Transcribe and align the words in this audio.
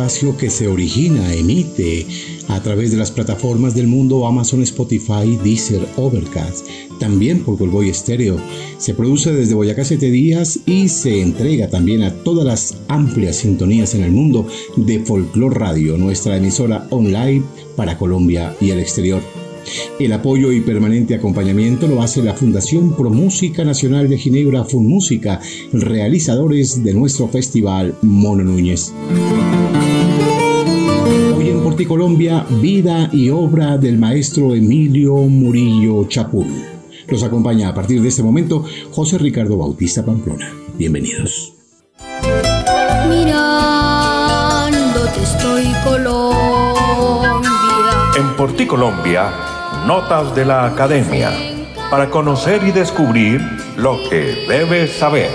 Espacio 0.00 0.34
que 0.34 0.48
se 0.48 0.66
origina, 0.66 1.34
emite 1.34 2.06
a 2.48 2.62
través 2.62 2.90
de 2.90 2.96
las 2.96 3.10
plataformas 3.10 3.74
del 3.74 3.86
mundo 3.86 4.26
Amazon, 4.26 4.62
Spotify, 4.62 5.38
Deezer, 5.44 5.86
Overcast, 5.96 6.66
también 6.98 7.44
por 7.44 7.58
Golboy 7.58 7.92
Stereo. 7.92 8.40
Se 8.78 8.94
produce 8.94 9.30
desde 9.30 9.52
Boyacá 9.52 9.84
7 9.84 10.10
días 10.10 10.60
y 10.64 10.88
se 10.88 11.20
entrega 11.20 11.68
también 11.68 12.02
a 12.02 12.14
todas 12.14 12.46
las 12.46 12.78
amplias 12.88 13.36
sintonías 13.36 13.94
en 13.94 14.02
el 14.02 14.12
mundo 14.12 14.46
de 14.76 15.00
Folklore 15.00 15.58
Radio, 15.58 15.98
nuestra 15.98 16.38
emisora 16.38 16.86
online 16.88 17.42
para 17.76 17.98
Colombia 17.98 18.56
y 18.58 18.70
el 18.70 18.80
exterior. 18.80 19.20
El 19.98 20.12
apoyo 20.12 20.52
y 20.52 20.60
permanente 20.60 21.14
acompañamiento 21.14 21.86
lo 21.86 22.02
hace 22.02 22.22
la 22.22 22.34
Fundación 22.34 22.96
Pro 22.96 23.10
Música 23.10 23.64
Nacional 23.64 24.08
de 24.08 24.18
Ginebra 24.18 24.64
Música, 24.72 25.40
realizadores 25.72 26.82
de 26.82 26.94
nuestro 26.94 27.28
festival 27.28 27.94
Mono 28.02 28.44
Núñez. 28.44 28.92
Porticolombia, 31.70 32.44
vida 32.60 33.08
y 33.12 33.30
obra 33.30 33.78
del 33.78 33.96
maestro 33.96 34.56
Emilio 34.56 35.14
Murillo 35.14 36.02
Chapul. 36.08 36.48
Los 37.06 37.22
acompaña 37.22 37.68
a 37.68 37.74
partir 37.74 38.02
de 38.02 38.08
este 38.08 38.24
momento 38.24 38.64
José 38.90 39.18
Ricardo 39.18 39.56
Bautista 39.56 40.04
Pamplona. 40.04 40.52
Bienvenidos. 40.74 41.52
Mirándote 43.08 43.62
estoy 45.22 45.66
Colombia. 45.84 47.40
En 48.18 48.34
Porticolombia 48.36 49.32
Notas 49.86 50.34
de 50.34 50.44
la 50.44 50.66
Academia, 50.66 51.30
para 51.88 52.10
conocer 52.10 52.64
y 52.64 52.72
descubrir 52.72 53.40
lo 53.76 53.96
que 54.10 54.44
debes 54.48 54.90
saber. 54.90 55.30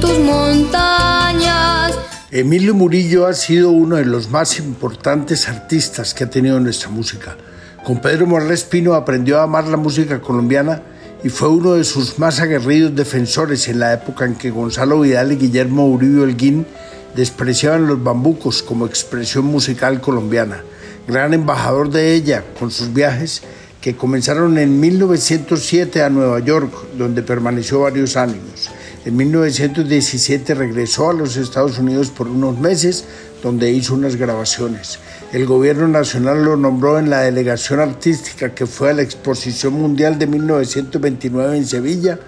tus 0.00 0.18
montañas. 0.18 2.15
Emilio 2.38 2.74
Murillo 2.74 3.26
ha 3.26 3.32
sido 3.32 3.70
uno 3.70 3.96
de 3.96 4.04
los 4.04 4.28
más 4.28 4.58
importantes 4.58 5.48
artistas 5.48 6.12
que 6.12 6.24
ha 6.24 6.28
tenido 6.28 6.60
nuestra 6.60 6.90
música. 6.90 7.34
Con 7.82 8.02
Pedro 8.02 8.26
Morales 8.26 8.62
Pino 8.64 8.92
aprendió 8.92 9.40
a 9.40 9.44
amar 9.44 9.66
la 9.68 9.78
música 9.78 10.20
colombiana 10.20 10.82
y 11.24 11.30
fue 11.30 11.48
uno 11.48 11.72
de 11.72 11.84
sus 11.84 12.18
más 12.18 12.38
aguerridos 12.40 12.94
defensores 12.94 13.68
en 13.68 13.78
la 13.78 13.94
época 13.94 14.26
en 14.26 14.34
que 14.34 14.50
Gonzalo 14.50 15.00
Vidal 15.00 15.32
y 15.32 15.36
Guillermo 15.36 15.88
Uribe 15.88 16.24
Holguín 16.24 16.66
despreciaban 17.14 17.86
los 17.86 18.04
bambucos 18.04 18.62
como 18.62 18.84
expresión 18.84 19.46
musical 19.46 20.02
colombiana 20.02 20.62
gran 21.08 21.32
embajador 21.32 21.88
de 21.88 22.12
ella 22.12 22.44
con 22.58 22.70
sus 22.70 22.92
viajes 22.92 23.44
que 23.80 23.96
comenzaron 23.96 24.58
en 24.58 24.80
1907 24.80 26.02
a 26.02 26.10
Nueva 26.10 26.40
York, 26.40 26.72
donde 26.98 27.22
permaneció 27.22 27.80
varios 27.80 28.16
años. 28.16 28.68
En 29.06 29.16
1917 29.16 30.52
regresó 30.56 31.10
a 31.10 31.12
los 31.12 31.36
Estados 31.36 31.78
Unidos 31.78 32.10
por 32.10 32.26
unos 32.26 32.58
meses, 32.58 33.04
donde 33.40 33.70
hizo 33.70 33.94
unas 33.94 34.16
grabaciones. 34.16 34.98
El 35.32 35.46
gobierno 35.46 35.86
nacional 35.86 36.44
lo 36.44 36.56
nombró 36.56 36.98
en 36.98 37.08
la 37.08 37.20
delegación 37.20 37.78
artística 37.78 38.52
que 38.52 38.66
fue 38.66 38.90
a 38.90 38.94
la 38.94 39.02
Exposición 39.02 39.74
Mundial 39.74 40.18
de 40.18 40.26
1929 40.26 41.56
en 41.56 41.66
Sevilla, 41.66 42.18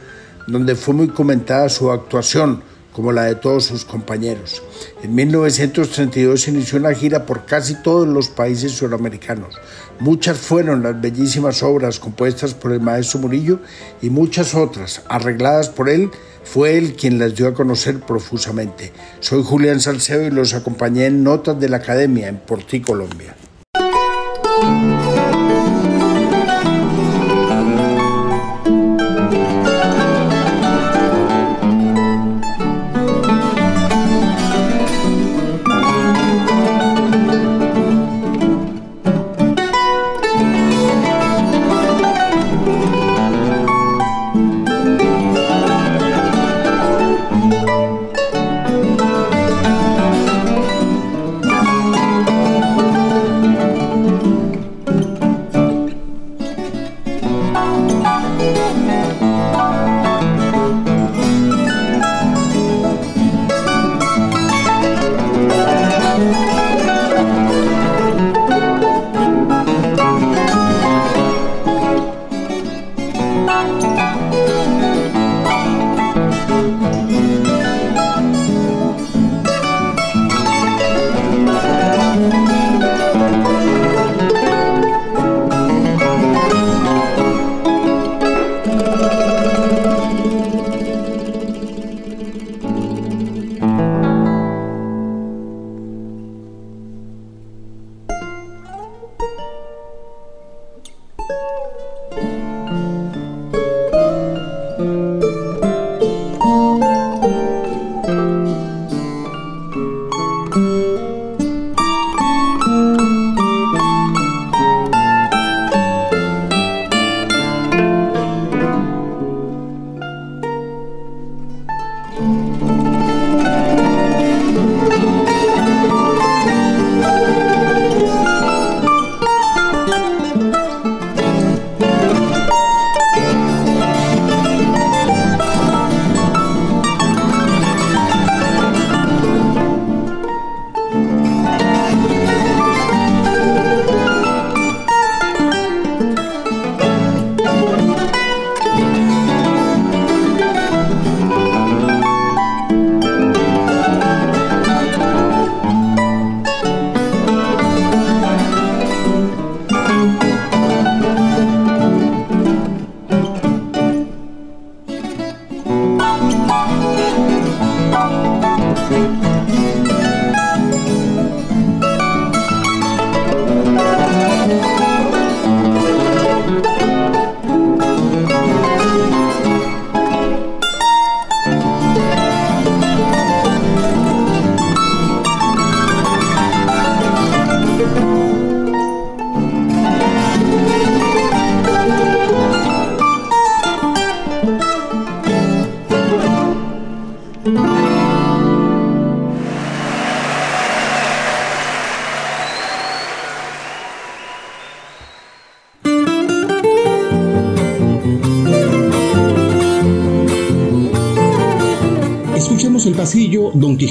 donde 0.47 0.77
fue 0.77 0.95
muy 0.95 1.09
comentada 1.09 1.69
su 1.69 1.91
actuación 1.91 2.63
como 2.93 3.11
la 3.11 3.25
de 3.25 3.35
todos 3.35 3.65
sus 3.65 3.85
compañeros. 3.85 4.63
En 5.03 5.17
1932 5.17 6.47
inició 6.47 6.79
una 6.79 6.95
gira 6.95 7.27
por 7.27 7.45
casi 7.45 7.83
todos 7.83 8.07
los 8.07 8.29
países 8.29 8.71
suramericanos. 8.71 9.57
Muchas 9.99 10.39
fueron 10.39 10.85
las 10.85 11.01
bellísimas 11.01 11.65
obras 11.65 11.99
compuestas 11.99 12.55
por 12.55 12.73
el 12.73 12.81
maestro 12.81 13.19
Murillo 13.19 13.59
y 14.01 14.11
muchas 14.11 14.55
otras, 14.55 15.03
arregladas 15.09 15.71
por 15.71 15.89
él, 15.89 16.11
fue 16.49 16.79
él 16.79 16.95
quien 16.95 17.19
las 17.19 17.35
dio 17.35 17.49
a 17.49 17.55
conocer 17.55 18.01
profusamente. 18.01 18.91
Soy 19.21 19.43
Julián 19.45 19.81
Salcedo 19.81 20.27
y 20.27 20.31
los 20.31 20.55
acompañé 20.55 21.05
en 21.05 21.23
Notas 21.23 21.61
de 21.61 21.69
la 21.69 21.77
Academia 21.77 22.29
en 22.29 22.39
Porti, 22.39 22.81
Colombia. 22.81 23.37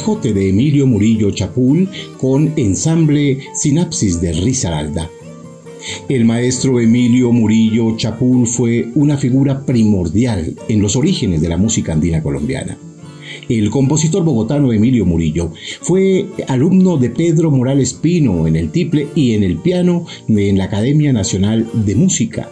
Quijote 0.08 0.32
de 0.32 0.48
Emilio 0.52 0.88
Murillo 0.88 1.32
Chapul 1.32 1.90
con 2.18 2.54
ensamble 2.56 3.40
Sinapsis 3.54 4.22
de 4.22 4.32
Risaralda. 4.32 5.10
El 6.08 6.24
maestro 6.24 6.80
Emilio 6.80 7.34
Murillo 7.34 7.98
Chapul 7.98 8.48
fue 8.48 8.88
una 8.96 9.18
figura 9.18 9.66
primordial 9.66 10.56
en 10.70 10.82
los 10.82 10.96
orígenes 10.96 11.42
de 11.42 11.50
la 11.50 11.58
música 11.58 11.92
andina 11.92 12.24
colombiana. 12.24 12.78
El 13.50 13.70
compositor 13.70 14.24
bogotano 14.24 14.72
Emilio 14.72 15.06
Murillo 15.06 15.52
fue 15.82 16.28
alumno 16.48 16.96
de 16.96 17.10
Pedro 17.10 17.52
Morales 17.52 17.94
Pino 17.94 18.48
en 18.48 18.56
el 18.56 18.72
tiple 18.72 19.10
y 19.14 19.34
en 19.34 19.44
el 19.44 19.58
piano 19.58 20.06
en 20.30 20.58
la 20.58 20.64
Academia 20.64 21.12
Nacional 21.12 21.70
de 21.74 21.96
Música. 21.96 22.50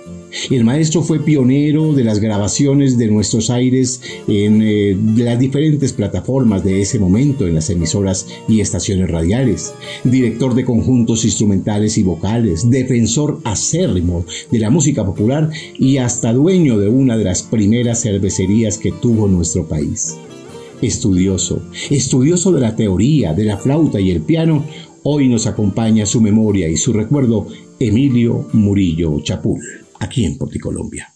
El 0.50 0.66
maestro 0.66 1.02
fue 1.02 1.20
pionero 1.20 1.94
de 1.94 2.04
las 2.04 2.20
grabaciones 2.20 2.98
de 2.98 3.08
nuestros 3.08 3.50
aires 3.50 4.02
en 4.28 4.62
eh, 4.62 4.98
las 5.16 5.40
diferentes 5.40 5.94
plataformas 5.94 6.64
de 6.64 6.82
ese 6.82 7.00
momento 7.00 7.48
en 7.48 7.56
las 7.56 7.70
emisoras 7.70 8.28
y 8.48 8.60
estaciones 8.60 9.10
radiales, 9.10 9.74
director 10.04 10.54
de 10.54 10.66
conjuntos 10.66 11.24
instrumentales 11.24 11.98
y 11.98 12.04
vocales, 12.04 12.70
defensor 12.70 13.40
acérrimo 13.46 14.26
de 14.52 14.60
la 14.60 14.70
música 14.70 15.06
popular 15.06 15.50
y 15.80 15.98
hasta 15.98 16.34
dueño 16.34 16.78
de 16.78 16.90
una 16.90 17.18
de 17.18 17.24
las 17.24 17.42
primeras 17.42 18.02
cervecerías 18.02 18.78
que 18.78 18.92
tuvo 18.92 19.28
nuestro 19.28 19.68
país. 19.68 20.18
Estudioso, 20.82 21.62
estudioso 21.90 22.52
de 22.52 22.60
la 22.60 22.76
teoría, 22.76 23.34
de 23.34 23.46
la 23.46 23.58
flauta 23.58 24.02
y 24.02 24.12
el 24.12 24.22
piano, 24.22 24.66
hoy 25.04 25.30
nos 25.30 25.48
acompaña 25.48 26.06
su 26.06 26.20
memoria 26.20 26.68
y 26.68 26.76
su 26.76 26.92
recuerdo 26.92 27.48
Emilio 27.80 28.48
Murillo 28.52 29.22
Chapul 29.22 29.85
aquí 30.00 30.26
en 30.26 30.38
Porticolombia. 30.38 31.15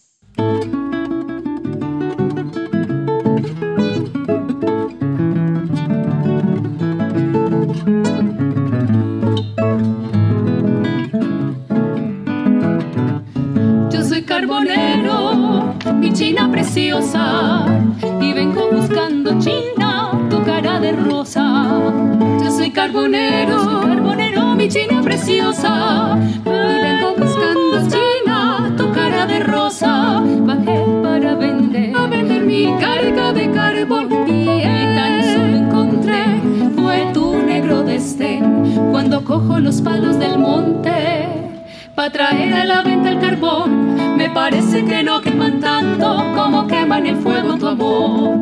Traer 42.19 42.53
a 42.53 42.65
la 42.65 42.81
venta 42.81 43.11
el 43.11 43.19
carbón. 43.19 44.17
Me 44.17 44.29
parece 44.29 44.83
que 44.83 45.01
no 45.03 45.21
queman 45.21 45.61
tanto 45.61 46.17
como 46.35 46.67
queman 46.67 47.05
el 47.05 47.15
fuego 47.15 47.57
tu 47.57 47.67
amor. 47.67 48.37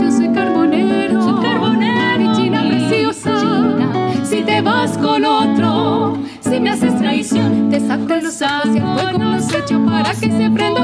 Yo 0.00 0.10
soy 0.10 0.32
carbonero, 0.32 1.22
soy 1.22 1.40
carbonero, 1.40 2.24
y 2.24 2.36
china 2.36 2.64
preciosa. 2.68 3.36
si 4.24 4.42
te 4.42 4.60
vas 4.60 4.98
con 4.98 5.24
otro 5.24 6.18
si 6.40 6.58
me 6.58 6.70
haces 6.70 6.98
traición, 6.98 7.70
te 7.70 7.78
saco 7.78 8.16
los 8.16 8.40
y 8.40 8.80
fuego 8.80 9.24
los 9.24 9.54
echo 9.54 9.84
para 9.86 10.10
que 10.10 10.30
se 10.30 10.50
prenda 10.50 10.83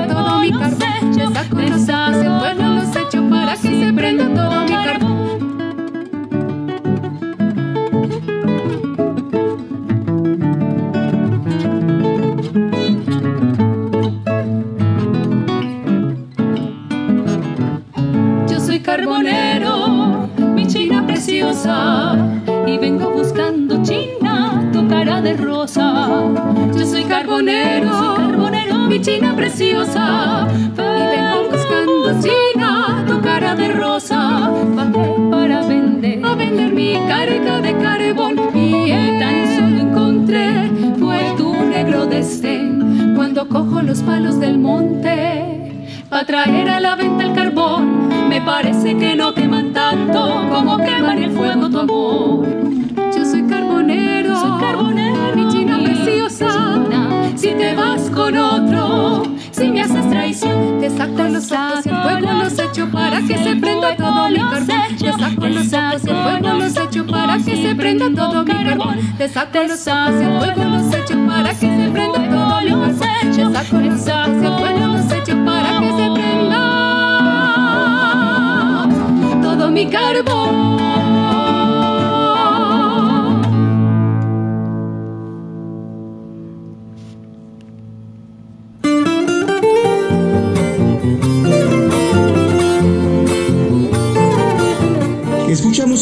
carbón. 79.91 80.81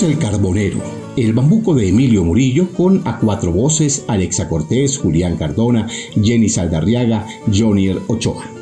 El 0.00 0.16
Carbonero, 0.16 0.78
el 1.16 1.32
bambuco 1.32 1.74
de 1.74 1.88
Emilio 1.88 2.22
Murillo 2.22 2.68
con 2.72 3.02
a 3.04 3.18
cuatro 3.18 3.50
voces 3.50 4.04
Alexa 4.06 4.48
Cortés, 4.48 4.96
Julián 4.96 5.36
Cardona, 5.36 5.88
Jenny 6.22 6.48
Saldarriaga, 6.48 7.26
Jonier 7.52 7.98
Ochoa. 8.06 8.57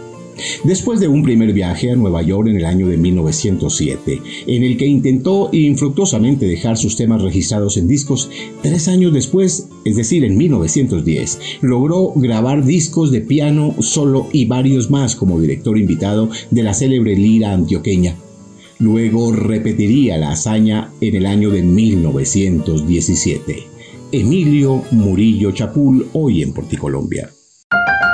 Después 0.65 1.01
de 1.01 1.09
un 1.09 1.23
primer 1.23 1.53
viaje 1.53 1.91
a 1.91 1.97
Nueva 1.97 2.23
York 2.23 2.49
en 2.49 2.57
el 2.57 2.65
año 2.65 2.89
de 2.89 2.97
1907, 2.97 4.21
en 4.47 4.63
el 4.63 4.77
que 4.77 4.87
intentó 4.87 5.49
infructuosamente 5.53 6.47
dejar 6.47 6.77
sus 6.77 6.97
temas 6.97 7.23
registrados 7.23 7.77
en 7.77 7.89
discos, 7.89 8.31
tres 8.63 8.89
años 8.89 9.13
después, 9.13 9.69
es 9.85 9.97
decir, 9.97 10.25
en 10.25 10.37
1910, 10.37 11.39
logró 11.63 12.13
grabar 12.17 12.65
discos 12.65 13.11
de 13.11 13.21
piano 13.21 13.75
solo 13.81 14.29
y 14.33 14.47
varios 14.47 14.91
más 14.91 15.17
como 15.17 15.41
director 15.41 15.79
invitado 15.79 16.29
de 16.51 16.63
la 16.63 16.75
célebre 16.75 17.17
lira 17.17 17.53
antioqueña 17.53 18.17
Luego 18.79 19.33
repetiría 19.33 20.19
la 20.19 20.33
hazaña 20.33 20.93
en 21.01 21.17
el 21.17 21.25
año 21.25 21.49
de 21.51 21.63
1917. 21.63 23.63
Emilio 24.13 24.83
Murillo 24.91 25.51
Chapul, 25.53 26.09
hoy 26.13 26.43
en 26.43 26.53
Porticolombia. 26.53 27.31
Escuchamos 27.71 28.06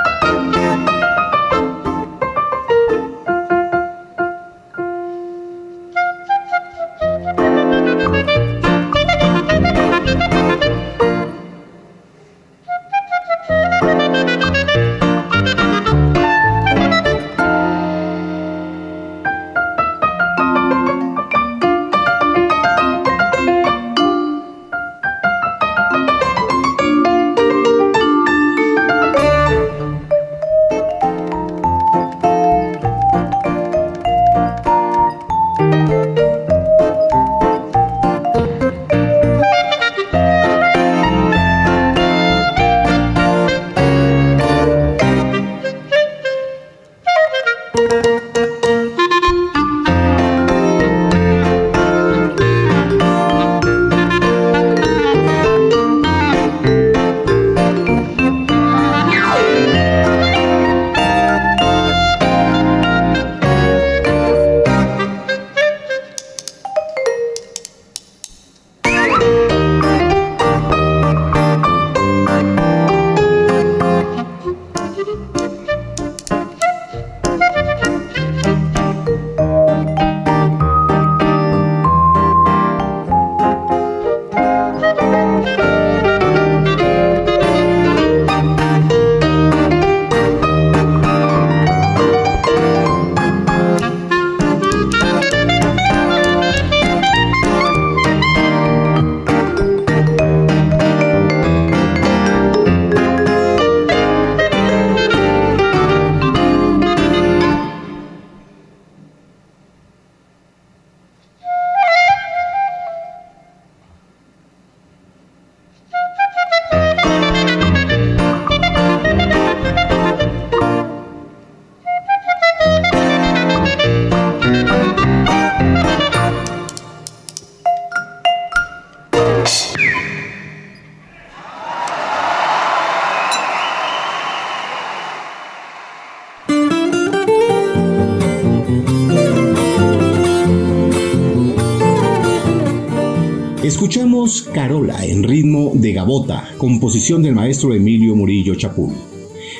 Carola 144.53 145.03
en 145.03 145.23
ritmo 145.23 145.71
de 145.73 145.93
gabota, 145.93 146.47
composición 146.59 147.23
del 147.23 147.33
maestro 147.33 147.73
Emilio 147.73 148.15
Murillo 148.15 148.53
Chapul. 148.53 148.93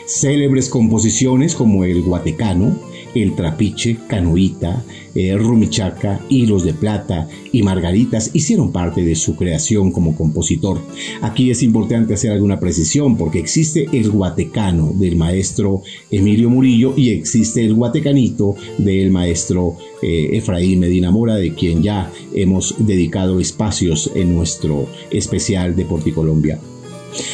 Célebres 0.06 0.70
composiciones 0.70 1.56
como 1.56 1.84
el 1.84 2.04
Guatecano, 2.04 2.78
el 3.16 3.34
Trapiche, 3.34 3.98
Canoita, 4.08 4.86
eh, 5.16 5.36
Rumichaca, 5.36 6.22
Hilos 6.30 6.64
de 6.64 6.76
Plata 6.76 7.28
y 7.52 7.64
Margaritas 7.64 8.30
hicieron 8.34 8.72
parte 8.72 9.04
de 9.04 9.16
su 9.16 9.36
creación 9.36 9.92
como 9.92 10.16
compositor. 10.16 10.80
Aquí 11.22 11.50
es 11.50 11.64
importante 11.64 12.14
hacer 12.14 12.32
alguna 12.32 12.60
precisión 12.60 13.18
porque 13.18 13.40
existe 13.40 13.88
el 13.94 14.12
Guatecano 14.12 14.94
del 14.94 15.16
maestro 15.16 15.82
Emilio 16.12 16.52
Murillo 16.52 16.94
y 16.96 17.10
existe 17.10 17.66
el 17.66 17.74
Guatecanito 17.74 18.56
del 18.78 19.10
maestro 19.10 19.78
eh, 20.04 20.38
Efraín 20.38 20.80
Medina 20.80 21.12
Mora, 21.12 21.36
de 21.36 21.54
quien 21.54 21.82
ya 21.82 22.12
hemos 22.34 22.76
dedicado 22.78 23.40
espacios 23.40 24.12
en 24.16 24.36
nuestro 24.36 24.88
especial 25.12 25.76
de 25.76 25.86
Porticolombia. 25.86 26.60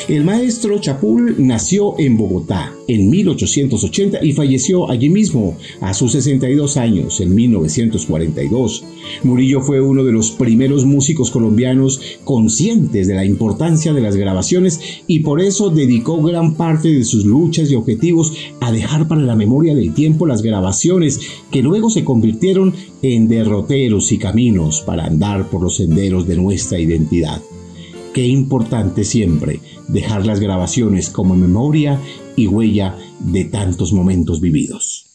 El 0.07 0.23
maestro 0.23 0.79
Chapul 0.79 1.35
nació 1.37 1.93
en 1.99 2.17
Bogotá 2.17 2.73
en 2.87 3.09
1880 3.09 4.25
y 4.25 4.33
falleció 4.33 4.89
allí 4.89 5.09
mismo 5.09 5.55
a 5.81 5.93
sus 5.93 6.13
62 6.13 6.77
años 6.77 7.21
en 7.21 7.35
1942. 7.35 8.83
Murillo 9.23 9.61
fue 9.61 9.81
uno 9.81 10.03
de 10.03 10.11
los 10.11 10.31
primeros 10.31 10.85
músicos 10.85 11.31
colombianos 11.31 12.01
conscientes 12.23 13.07
de 13.07 13.13
la 13.13 13.25
importancia 13.25 13.93
de 13.93 14.01
las 14.01 14.15
grabaciones 14.15 14.79
y 15.07 15.19
por 15.19 15.41
eso 15.41 15.69
dedicó 15.69 16.21
gran 16.21 16.55
parte 16.55 16.89
de 16.89 17.03
sus 17.03 17.25
luchas 17.25 17.69
y 17.69 17.75
objetivos 17.75 18.33
a 18.61 18.71
dejar 18.71 19.07
para 19.07 19.21
la 19.21 19.35
memoria 19.35 19.75
del 19.75 19.93
tiempo 19.93 20.25
las 20.25 20.41
grabaciones 20.41 21.19
que 21.51 21.61
luego 21.61 21.89
se 21.89 22.03
convirtieron 22.03 22.73
en 23.01 23.27
derroteros 23.27 24.11
y 24.11 24.17
caminos 24.17 24.81
para 24.81 25.05
andar 25.05 25.49
por 25.49 25.61
los 25.61 25.75
senderos 25.75 26.27
de 26.27 26.35
nuestra 26.35 26.79
identidad. 26.79 27.41
Qué 28.13 28.25
importante 28.25 29.03
siempre 29.03 29.59
dejar 29.87 30.25
las 30.25 30.39
grabaciones 30.39 31.09
como 31.09 31.35
memoria 31.35 31.99
y 32.35 32.47
huella 32.47 32.97
de 33.19 33.45
tantos 33.45 33.93
momentos 33.93 34.41
vividos. 34.41 35.08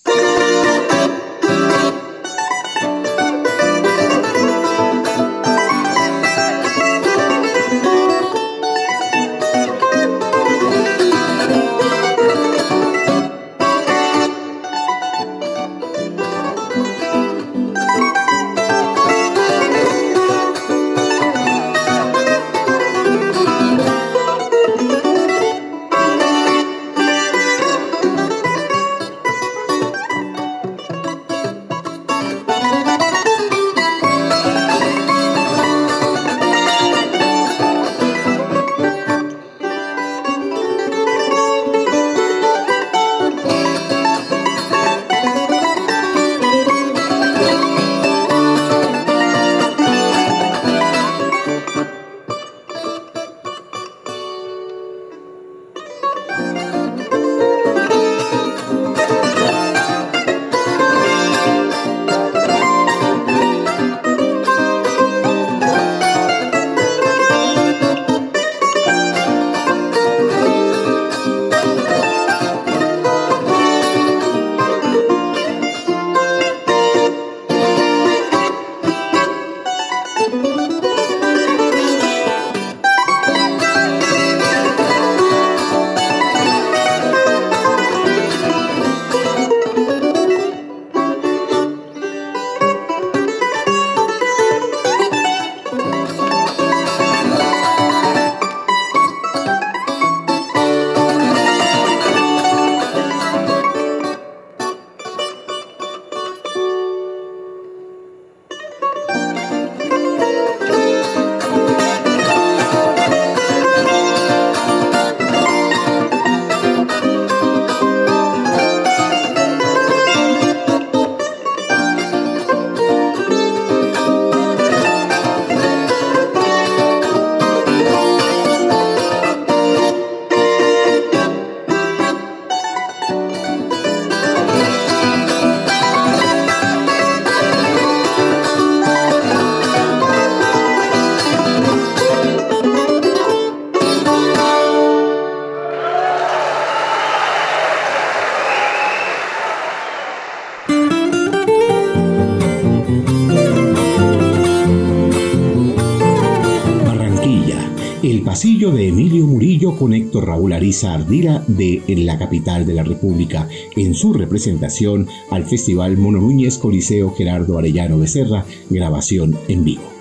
Con 159.84 159.92
Héctor 159.92 160.28
Raúl 160.28 160.54
Ariza 160.54 160.94
Ardila 160.94 161.44
de 161.46 161.82
en 161.88 162.06
la 162.06 162.18
capital 162.18 162.64
de 162.64 162.72
la 162.72 162.84
República 162.84 163.50
en 163.76 163.94
su 163.94 164.14
representación 164.14 165.06
al 165.30 165.44
Festival 165.44 165.98
Mono 165.98 166.20
Núñez 166.20 166.56
Coliseo 166.56 167.14
Gerardo 167.14 167.58
Arellano 167.58 167.98
Becerra, 167.98 168.46
grabación 168.70 169.36
en 169.46 169.62
vivo. 169.62 169.93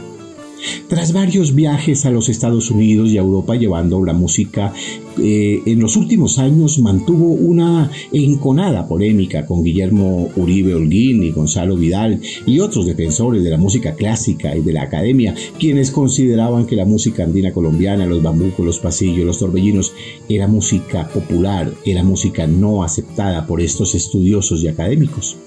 Tras 0.94 1.12
varios 1.12 1.56
viajes 1.56 2.06
a 2.06 2.12
los 2.12 2.30
Estados 2.30 2.70
Unidos 2.70 3.10
y 3.10 3.18
a 3.18 3.22
Europa 3.22 3.56
llevando 3.56 4.06
la 4.06 4.14
música, 4.14 4.72
eh, 5.20 5.60
en 5.66 5.80
los 5.80 5.98
últimos 5.98 6.38
años 6.38 6.78
mantuvo 6.78 7.30
una 7.30 7.90
enconada 8.12 8.88
polémica 8.88 9.48
con 9.48 9.64
Guillermo 9.64 10.30
Uribe 10.36 10.76
Holguín 10.76 11.24
y 11.24 11.32
Gonzalo 11.32 11.78
Vidal 11.78 12.22
y 12.46 12.60
otros 12.60 12.86
defensores 12.86 13.44
de 13.44 13.50
la 13.50 13.58
música 13.58 13.96
clásica 13.96 14.56
y 14.56 14.62
de 14.62 14.72
la 14.72 14.84
academia, 14.84 15.34
quienes 15.58 15.90
consideraban 15.90 16.68
que 16.68 16.76
la 16.76 16.86
música 16.86 17.24
andina 17.24 17.52
colombiana, 17.52 18.06
los 18.06 18.22
bambucos, 18.22 18.64
los 18.64 18.78
pasillos, 18.78 19.26
los 19.26 19.40
torbellinos, 19.40 19.94
era 20.30 20.48
música 20.48 21.10
popular, 21.10 21.74
era 21.88 22.04
música 22.04 22.46
no 22.46 22.84
aceptada 22.84 23.48
por 23.48 23.62
estos 23.62 23.96
estudiosos 23.96 24.64
y 24.64 24.68
académicos. 24.68 25.38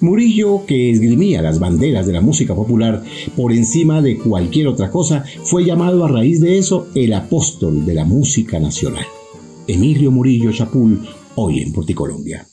Murillo, 0.00 0.64
que 0.66 0.90
esgrimía 0.90 1.42
las 1.42 1.58
banderas 1.58 2.06
de 2.06 2.12
la 2.12 2.20
música 2.20 2.54
popular 2.54 3.02
por 3.36 3.52
encima 3.52 4.02
de 4.02 4.18
cualquier 4.18 4.68
otra 4.68 4.90
cosa, 4.90 5.24
fue 5.44 5.64
llamado 5.64 6.04
a 6.04 6.08
raíz 6.08 6.40
de 6.40 6.58
eso 6.58 6.88
el 6.94 7.12
apóstol 7.12 7.84
de 7.84 7.94
la 7.94 8.04
música 8.04 8.58
nacional. 8.58 9.06
Emilio 9.66 10.10
Murillo 10.10 10.52
Chapul, 10.52 11.00
hoy 11.34 11.60
en 11.60 11.72
Porticolombia. 11.72 12.46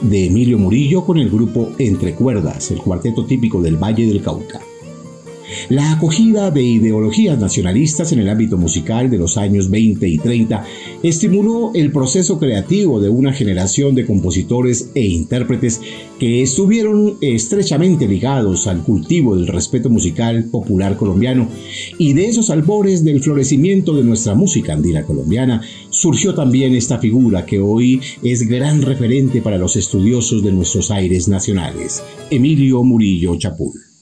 De 0.00 0.26
Emilio 0.26 0.58
Murillo 0.58 1.04
con 1.04 1.18
el 1.18 1.28
grupo 1.30 1.72
Entre 1.78 2.14
Cuerdas, 2.14 2.70
el 2.70 2.78
cuarteto 2.78 3.24
típico 3.26 3.60
del 3.60 3.76
Valle 3.76 4.06
del 4.06 4.22
Cauca. 4.22 4.60
La 5.68 5.92
acogida 5.92 6.50
de 6.50 6.62
ideologías 6.62 7.38
nacionalistas 7.38 8.10
en 8.12 8.20
el 8.20 8.28
ámbito 8.28 8.56
musical 8.56 9.10
de 9.10 9.18
los 9.18 9.36
años 9.36 9.70
20 9.70 10.08
y 10.08 10.18
30 10.18 10.64
estimuló 11.04 11.70
el 11.74 11.92
proceso 11.92 12.38
creativo 12.38 12.98
de 12.98 13.10
una 13.10 13.34
generación 13.34 13.94
de 13.94 14.06
compositores 14.06 14.90
e 14.94 15.02
intérpretes 15.02 15.82
que 16.18 16.40
estuvieron 16.40 17.18
estrechamente 17.20 18.08
ligados 18.08 18.66
al 18.66 18.82
cultivo 18.82 19.36
del 19.36 19.46
respeto 19.46 19.90
musical 19.90 20.44
popular 20.44 20.96
colombiano 20.96 21.48
y 21.98 22.14
de 22.14 22.26
esos 22.26 22.48
albores 22.48 23.04
del 23.04 23.20
florecimiento 23.22 23.94
de 23.94 24.02
nuestra 24.02 24.34
música 24.34 24.72
andina 24.72 25.04
colombiana 25.04 25.60
surgió 25.90 26.34
también 26.34 26.74
esta 26.74 26.98
figura 26.98 27.44
que 27.44 27.60
hoy 27.60 28.00
es 28.22 28.48
gran 28.48 28.80
referente 28.80 29.42
para 29.42 29.58
los 29.58 29.76
estudiosos 29.76 30.42
de 30.42 30.52
nuestros 30.52 30.90
aires 30.90 31.28
nacionales, 31.28 32.02
Emilio 32.30 32.82
Murillo 32.82 33.36
Chapul. 33.36 33.93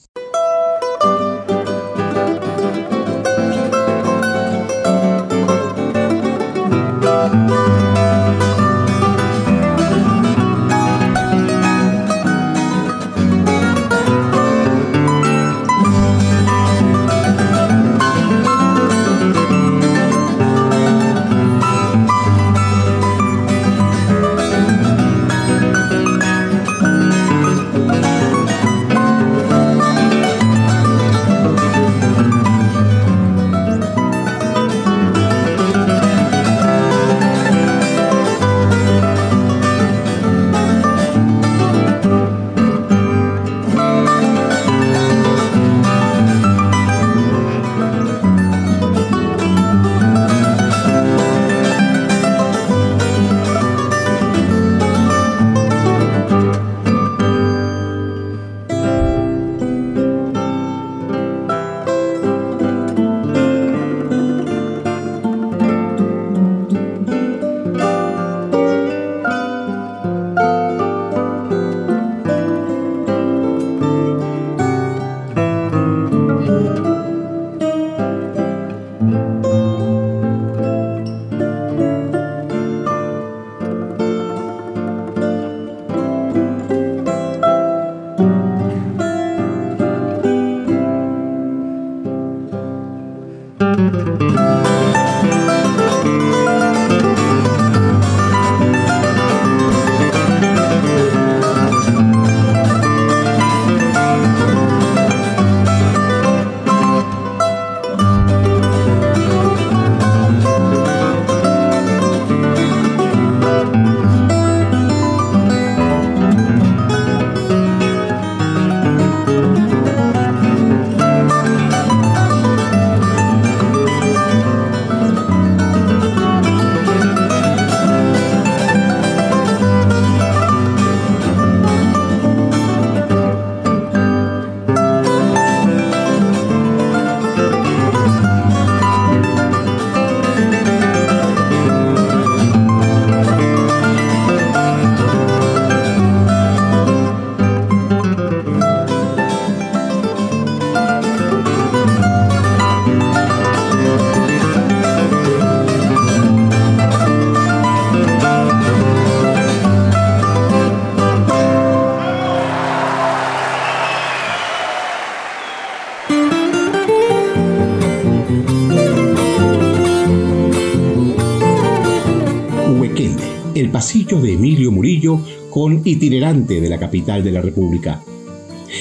De 173.93 174.33
Emilio 174.33 174.71
Murillo 174.71 175.19
con 175.51 175.83
itinerante 175.85 176.59
de 176.59 176.67
la 176.67 176.79
capital 176.79 177.23
de 177.23 177.31
la 177.31 177.41
República. 177.41 178.01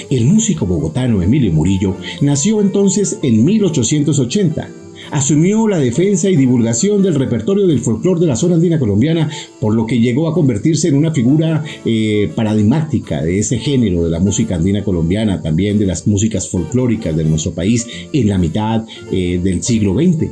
El 0.08 0.24
músico 0.24 0.64
bogotano 0.64 1.20
Emilio 1.20 1.52
Murillo 1.52 1.96
nació 2.22 2.62
entonces 2.62 3.18
en 3.22 3.44
1880. 3.44 4.70
Asumió 5.10 5.68
la 5.68 5.78
defensa 5.78 6.30
y 6.30 6.36
divulgación 6.36 7.02
del 7.02 7.16
repertorio 7.16 7.66
del 7.66 7.80
folclore 7.80 8.20
de 8.20 8.26
la 8.26 8.36
zona 8.36 8.54
andina 8.54 8.78
colombiana, 8.78 9.28
por 9.60 9.74
lo 9.74 9.86
que 9.86 10.00
llegó 10.00 10.28
a 10.28 10.34
convertirse 10.34 10.88
en 10.88 10.94
una 10.94 11.12
figura 11.12 11.62
eh, 11.84 12.32
paradigmática 12.34 13.22
de 13.22 13.38
ese 13.38 13.58
género 13.58 14.04
de 14.04 14.10
la 14.10 14.18
música 14.18 14.54
andina 14.54 14.82
colombiana, 14.82 15.42
también 15.42 15.78
de 15.78 15.84
las 15.84 16.06
músicas 16.06 16.48
folclóricas 16.48 17.14
de 17.14 17.24
nuestro 17.24 17.52
país 17.52 17.86
en 18.14 18.30
la 18.30 18.38
mitad 18.38 18.86
eh, 19.10 19.38
del 19.44 19.62
siglo 19.62 19.92
XX. 19.92 20.30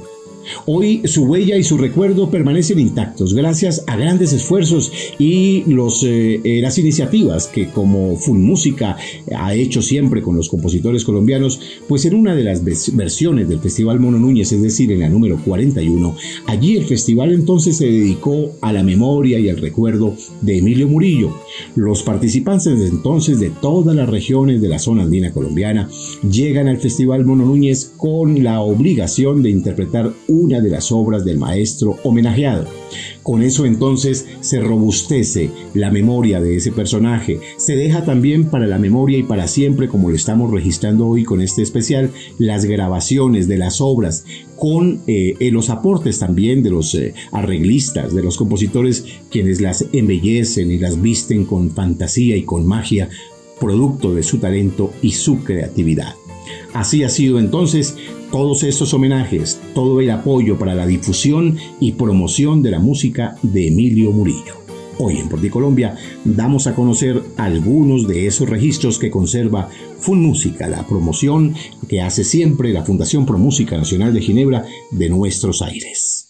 Hoy 0.67 1.03
su 1.05 1.25
huella 1.25 1.57
y 1.57 1.65
su 1.65 1.77
recuerdo 1.77 2.31
permanecen 2.31 2.79
intactos 2.79 3.35
gracias 3.35 3.85
a 3.87 3.97
grandes 3.97 4.33
esfuerzos 4.33 4.93
y 5.19 5.65
eh, 6.03 6.41
eh, 6.45 6.61
las 6.61 6.79
iniciativas 6.79 7.47
que 7.47 7.69
como 7.69 8.17
Fun 8.17 8.43
Música 8.43 8.97
ha 9.37 9.55
hecho 9.55 9.83
siempre 9.83 10.23
con 10.23 10.37
los 10.37 10.49
compositores 10.49 11.05
colombianos, 11.05 11.61
pues 11.89 12.05
en 12.05 12.15
una 12.15 12.35
de 12.35 12.45
las 12.45 12.63
versiones 12.65 13.49
del 13.49 13.61
Festival 13.61 14.01
Mono 14.01 14.19
Núñez, 14.19 14.53
es 14.53 14.63
decir, 14.63 14.93
en 14.93 15.01
la 15.01 15.09
número 15.09 15.39
41, 15.45 16.17
allí 16.47 16.77
el 16.77 16.85
festival 16.85 17.33
entonces 17.33 17.77
se 17.77 17.87
dedicó 17.87 18.53
a 18.61 18.73
la 18.73 18.83
memoria 18.83 19.39
y 19.39 19.49
al 19.49 19.59
recuerdo 19.59 20.15
de 20.41 20.59
Emilio 20.59 20.89
Murillo. 20.89 21.35
Los 21.75 22.03
participantes 22.03 22.81
entonces 22.81 23.41
de 23.41 23.51
todas 23.51 23.95
las 23.97 24.09
regiones 24.09 24.61
de 24.61 24.69
la 24.69 24.79
zona 24.79 25.03
andina 25.03 25.33
colombiana 25.33 25.89
llegan 26.29 26.69
al 26.69 26.79
Festival 26.79 27.25
Mono 27.25 27.45
Núñez 27.45 27.93
con 27.97 28.43
la 28.43 28.61
obligación 28.61 29.43
de 29.43 29.51
interpretar 29.51 30.13
una 30.31 30.61
de 30.61 30.71
las 30.71 30.93
obras 30.93 31.25
del 31.25 31.39
maestro 31.39 31.97
homenajeado. 32.05 32.67
Con 33.23 33.43
eso 33.43 33.67
entonces 33.67 34.27
se 34.41 34.61
robustece 34.61 35.51
la 35.75 35.91
memoria 35.91 36.41
de 36.41 36.57
ese 36.57 36.73
personaje, 36.73 37.41
se 37.57 37.77
deja 37.77 38.05
también 38.05 38.47
para 38.47 38.67
la 38.67 38.79
memoria 38.79 39.19
y 39.19 39.23
para 39.23 39.49
siempre, 39.49 39.89
como 39.89 40.09
lo 40.09 40.17
estamos 40.17 40.51
registrando 40.51 41.07
hoy 41.07 41.25
con 41.25 41.41
este 41.41 41.63
especial, 41.63 42.11
las 42.39 42.65
grabaciones 42.65 43.49
de 43.49 43.59
las 43.59 43.81
obras, 43.81 44.25
con 44.57 45.01
eh, 45.07 45.35
los 45.53 45.69
aportes 45.69 46.19
también 46.19 46.63
de 46.63 46.71
los 46.71 46.95
eh, 46.95 47.15
arreglistas, 47.33 48.15
de 48.15 48.23
los 48.23 48.37
compositores, 48.37 49.05
quienes 49.31 49.61
las 49.61 49.85
embellecen 49.93 50.71
y 50.71 50.79
las 50.79 51.01
visten 51.01 51.45
con 51.45 51.71
fantasía 51.71 52.37
y 52.37 52.45
con 52.45 52.67
magia, 52.67 53.09
producto 53.59 54.15
de 54.15 54.23
su 54.23 54.39
talento 54.39 54.93
y 55.03 55.13
su 55.13 55.45
creatividad. 55.45 56.15
Así 56.73 57.03
ha 57.05 57.09
sido 57.09 57.39
entonces 57.39 57.97
todos 58.31 58.63
estos 58.63 58.95
homenajes, 58.95 59.61
todo 59.75 60.01
el 60.01 60.11
apoyo 60.11 60.59
para 60.59 60.75
la 60.75 60.87
difusión 60.87 61.57
y 61.81 61.93
promoción 61.93 62.63
de 62.63 62.71
la 62.71 62.79
música 62.79 63.37
de 63.43 63.69
Emilio 63.69 64.13
Murillo. 64.13 64.61
Hoy 65.03 65.17
en 65.17 65.49
Colombia 65.49 65.97
damos 66.25 66.67
a 66.67 66.75
conocer 66.75 67.23
algunos 67.39 68.07
de 68.07 68.27
esos 68.27 68.49
registros 68.49 68.99
que 68.99 69.11
conserva 69.11 69.71
Fun 69.99 70.21
Música, 70.21 70.69
la 70.69 70.87
promoción 70.87 71.55
que 71.89 72.03
hace 72.03 72.23
siempre 72.23 72.73
la 72.73 72.85
Fundación 72.85 73.25
Pro 73.25 73.39
Música 73.39 73.79
Nacional 73.79 74.13
de 74.13 74.21
Ginebra 74.21 74.67
de 74.91 75.09
nuestros 75.09 75.63
aires. 75.63 76.29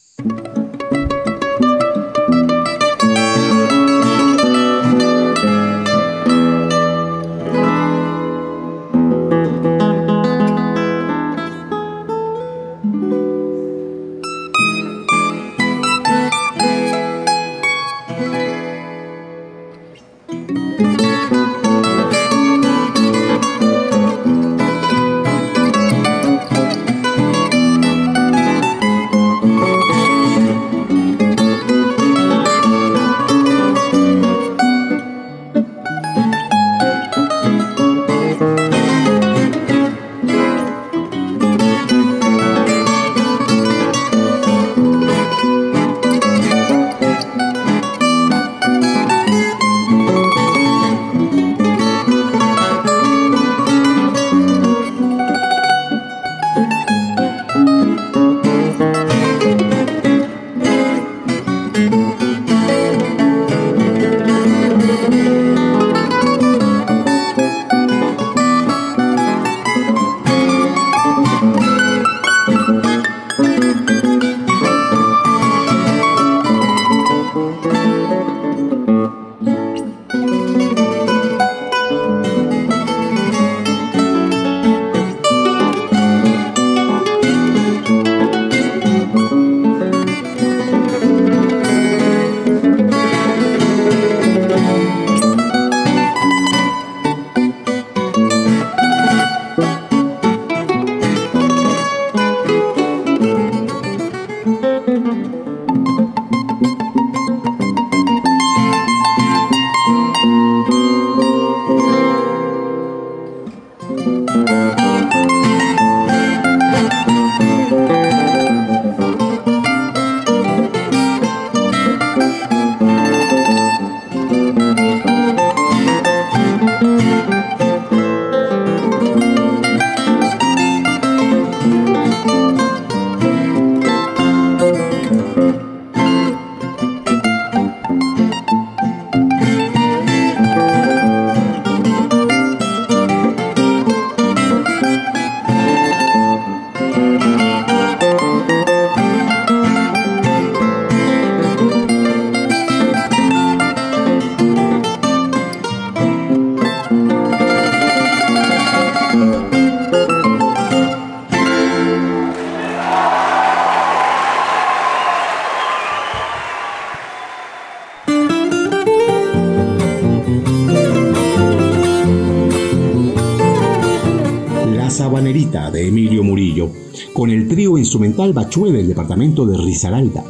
Instrumental 177.91 178.33
Bachue 178.33 178.71
del 178.71 178.87
departamento 178.87 179.45
de 179.47 179.57
Risaralda. 179.57 180.23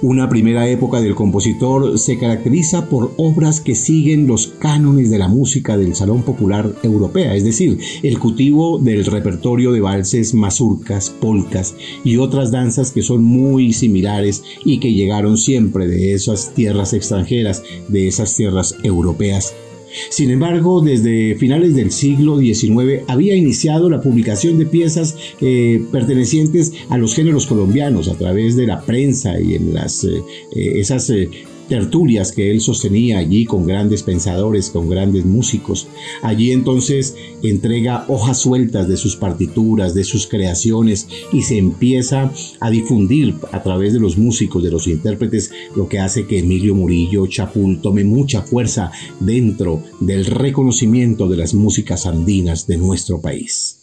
Una 0.00 0.26
primera 0.30 0.66
época 0.70 1.02
del 1.02 1.14
compositor 1.14 1.98
se 1.98 2.18
caracteriza 2.18 2.88
por 2.88 3.12
obras 3.18 3.60
que 3.60 3.74
siguen 3.74 4.26
los 4.26 4.46
cánones 4.46 5.10
de 5.10 5.18
la 5.18 5.28
música 5.28 5.76
del 5.76 5.94
Salón 5.94 6.22
Popular 6.22 6.74
Europea, 6.82 7.34
es 7.34 7.44
decir, 7.44 7.78
el 8.02 8.18
cultivo 8.18 8.78
del 8.78 9.04
repertorio 9.04 9.70
de 9.70 9.82
valses, 9.82 10.32
mazurcas, 10.32 11.10
polcas 11.10 11.74
y 12.04 12.16
otras 12.16 12.50
danzas 12.50 12.90
que 12.90 13.02
son 13.02 13.22
muy 13.22 13.74
similares 13.74 14.42
y 14.64 14.80
que 14.80 14.94
llegaron 14.94 15.36
siempre 15.36 15.86
de 15.86 16.14
esas 16.14 16.54
tierras 16.54 16.94
extranjeras, 16.94 17.62
de 17.88 18.08
esas 18.08 18.34
tierras 18.34 18.76
europeas 18.82 19.54
sin 20.10 20.30
embargo, 20.30 20.80
desde 20.80 21.34
finales 21.36 21.74
del 21.74 21.90
siglo 21.90 22.38
XIX 22.38 23.02
había 23.06 23.34
iniciado 23.36 23.88
la 23.90 24.00
publicación 24.00 24.58
de 24.58 24.66
piezas 24.66 25.16
eh, 25.40 25.82
pertenecientes 25.92 26.72
a 26.88 26.98
los 26.98 27.14
géneros 27.14 27.46
colombianos 27.46 28.08
a 28.08 28.14
través 28.14 28.56
de 28.56 28.66
la 28.66 28.80
prensa 28.82 29.40
y 29.40 29.54
en 29.54 29.74
las 29.74 30.04
eh, 30.04 30.22
eh, 30.52 30.72
esas 30.80 31.10
tertulias 31.68 32.32
que 32.32 32.50
él 32.50 32.60
sostenía 32.60 33.18
allí 33.18 33.44
con 33.44 33.66
grandes 33.66 34.02
pensadores, 34.02 34.70
con 34.70 34.88
grandes 34.88 35.24
músicos. 35.24 35.86
Allí 36.22 36.52
entonces 36.52 37.14
entrega 37.42 38.04
hojas 38.08 38.38
sueltas 38.38 38.88
de 38.88 38.96
sus 38.96 39.16
partituras, 39.16 39.94
de 39.94 40.04
sus 40.04 40.26
creaciones 40.26 41.08
y 41.32 41.42
se 41.42 41.58
empieza 41.58 42.32
a 42.60 42.70
difundir 42.70 43.34
a 43.52 43.62
través 43.62 43.92
de 43.92 44.00
los 44.00 44.18
músicos, 44.18 44.62
de 44.62 44.70
los 44.70 44.86
intérpretes, 44.86 45.50
lo 45.76 45.88
que 45.88 45.98
hace 45.98 46.26
que 46.26 46.38
Emilio 46.38 46.74
Murillo 46.74 47.26
Chapul 47.26 47.80
tome 47.80 48.04
mucha 48.04 48.42
fuerza 48.42 48.90
dentro 49.20 49.82
del 50.00 50.24
reconocimiento 50.24 51.28
de 51.28 51.36
las 51.36 51.54
músicas 51.54 52.06
andinas 52.06 52.66
de 52.66 52.78
nuestro 52.78 53.20
país. 53.20 53.77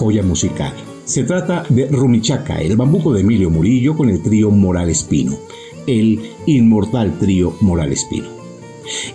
Joya 0.00 0.22
musical. 0.22 0.72
Se 1.04 1.24
trata 1.24 1.62
de 1.68 1.86
Rumichaca, 1.88 2.58
el 2.62 2.74
bambuco 2.74 3.12
de 3.12 3.20
Emilio 3.20 3.50
Murillo 3.50 3.94
con 3.94 4.08
el 4.08 4.22
trío 4.22 4.50
Morales 4.50 5.02
Pino, 5.04 5.36
el 5.86 6.18
inmortal 6.46 7.18
trío 7.18 7.54
Morales 7.60 8.06
Pino. 8.08 8.28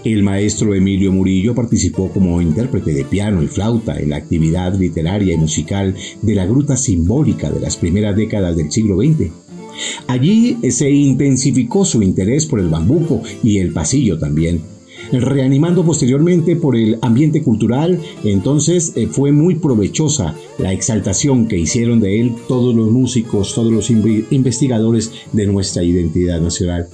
El 0.03 0.21
maestro 0.21 0.75
Emilio 0.75 1.11
Murillo 1.11 1.55
participó 1.55 2.09
como 2.09 2.39
intérprete 2.39 2.93
de 2.93 3.03
piano 3.03 3.41
y 3.41 3.47
flauta 3.47 3.97
en 3.99 4.11
la 4.11 4.17
actividad 4.17 4.75
literaria 4.75 5.33
y 5.33 5.37
musical 5.37 5.95
de 6.21 6.35
la 6.35 6.45
gruta 6.45 6.77
simbólica 6.77 7.49
de 7.49 7.61
las 7.61 7.77
primeras 7.77 8.15
décadas 8.15 8.55
del 8.55 8.71
siglo 8.71 8.97
XX. 8.97 9.31
Allí 10.05 10.57
se 10.69 10.91
intensificó 10.91 11.83
su 11.83 12.03
interés 12.03 12.45
por 12.45 12.59
el 12.59 12.69
bambuco 12.69 13.23
y 13.43 13.57
el 13.57 13.73
pasillo 13.73 14.19
también 14.19 14.74
reanimando 15.11 15.83
posteriormente 15.83 16.55
por 16.55 16.75
el 16.75 16.97
ambiente 17.01 17.43
cultural, 17.43 17.99
entonces 18.23 18.93
eh, 18.95 19.07
fue 19.07 19.31
muy 19.31 19.55
provechosa 19.55 20.35
la 20.57 20.73
exaltación 20.73 21.47
que 21.47 21.57
hicieron 21.57 21.99
de 21.99 22.19
él 22.21 22.35
todos 22.47 22.75
los 22.75 22.91
músicos, 22.91 23.53
todos 23.53 23.71
los 23.71 23.89
investigadores 23.89 25.11
de 25.31 25.47
nuestra 25.47 25.83
identidad 25.83 26.41
nacional. 26.41 26.87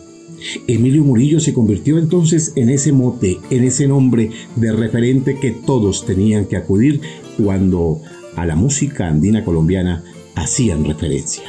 Emilio 0.68 1.04
Murillo 1.04 1.40
se 1.40 1.54
convirtió 1.54 1.98
entonces 1.98 2.54
en 2.56 2.70
ese 2.70 2.92
mote, 2.92 3.38
en 3.50 3.64
ese 3.64 3.88
nombre 3.88 4.32
de 4.56 4.72
referente 4.72 5.38
que 5.40 5.52
todos 5.52 6.06
tenían 6.06 6.46
que 6.46 6.58
acudir 6.58 7.02
cuando 7.38 8.02
a 8.36 8.46
la 8.46 8.56
música 8.56 9.08
andina 9.08 9.44
colombiana 9.44 10.04
hacían 10.36 10.86
referencia. 10.86 11.44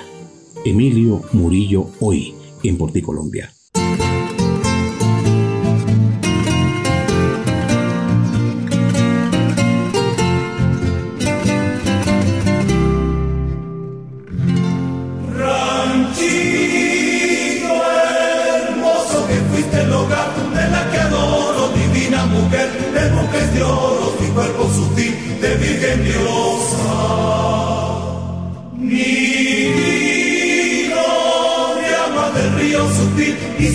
Emilio 0.65 1.23
Murillo 1.33 1.87
hoy 2.01 2.35
en 2.63 2.77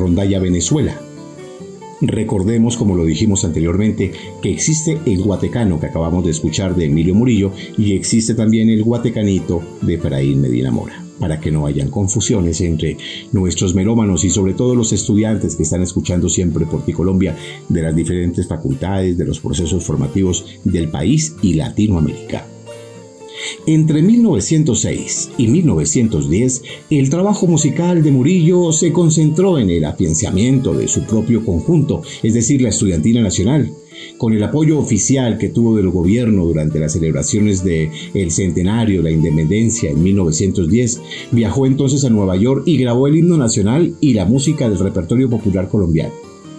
rondalla 0.00 0.40
Venezuela. 0.40 1.00
Recordemos, 2.00 2.76
como 2.76 2.96
lo 2.96 3.04
dijimos 3.04 3.44
anteriormente, 3.44 4.12
que 4.40 4.50
existe 4.50 4.98
el 5.04 5.22
Guatecano 5.22 5.78
que 5.78 5.86
acabamos 5.86 6.24
de 6.24 6.30
escuchar 6.30 6.74
de 6.74 6.86
Emilio 6.86 7.14
Murillo 7.14 7.52
y 7.76 7.92
existe 7.92 8.34
también 8.34 8.70
el 8.70 8.82
Guatecanito 8.82 9.62
de 9.82 9.94
Efraín 9.94 10.40
Medina 10.40 10.70
Mora 10.70 11.04
para 11.20 11.38
que 11.38 11.50
no 11.50 11.66
hayan 11.66 11.90
confusiones 11.90 12.62
entre 12.62 12.96
nuestros 13.32 13.74
melómanos 13.74 14.24
y 14.24 14.30
sobre 14.30 14.54
todo 14.54 14.74
los 14.74 14.94
estudiantes 14.94 15.54
que 15.54 15.64
están 15.64 15.82
escuchando 15.82 16.30
siempre 16.30 16.64
por 16.64 16.82
ti 16.82 16.94
Colombia 16.94 17.36
de 17.68 17.82
las 17.82 17.94
diferentes 17.94 18.48
facultades, 18.48 19.18
de 19.18 19.26
los 19.26 19.38
procesos 19.38 19.84
formativos 19.84 20.46
del 20.64 20.88
país 20.88 21.36
y 21.42 21.54
Latinoamérica. 21.54 22.49
Entre 23.70 24.02
1906 24.02 25.30
y 25.38 25.46
1910, 25.46 26.62
el 26.90 27.08
trabajo 27.08 27.46
musical 27.46 28.02
de 28.02 28.10
Murillo 28.10 28.72
se 28.72 28.90
concentró 28.90 29.60
en 29.60 29.70
el 29.70 29.84
afianzamiento 29.84 30.74
de 30.74 30.88
su 30.88 31.04
propio 31.04 31.44
conjunto, 31.44 32.02
es 32.24 32.34
decir, 32.34 32.62
la 32.62 32.70
Estudiantina 32.70 33.22
Nacional. 33.22 33.70
Con 34.18 34.32
el 34.32 34.42
apoyo 34.42 34.76
oficial 34.76 35.38
que 35.38 35.50
tuvo 35.50 35.76
del 35.76 35.88
gobierno 35.88 36.46
durante 36.46 36.80
las 36.80 36.94
celebraciones 36.94 37.62
del 37.62 37.90
el 38.12 38.32
centenario 38.32 39.04
de 39.04 39.10
la 39.10 39.16
independencia 39.16 39.88
en 39.88 40.02
1910, 40.02 41.00
viajó 41.30 41.64
entonces 41.64 42.04
a 42.04 42.10
Nueva 42.10 42.34
York 42.34 42.64
y 42.66 42.76
grabó 42.76 43.06
el 43.06 43.18
himno 43.18 43.36
nacional 43.36 43.94
y 44.00 44.14
la 44.14 44.24
música 44.24 44.68
del 44.68 44.80
repertorio 44.80 45.30
popular 45.30 45.68
colombiano. 45.68 46.14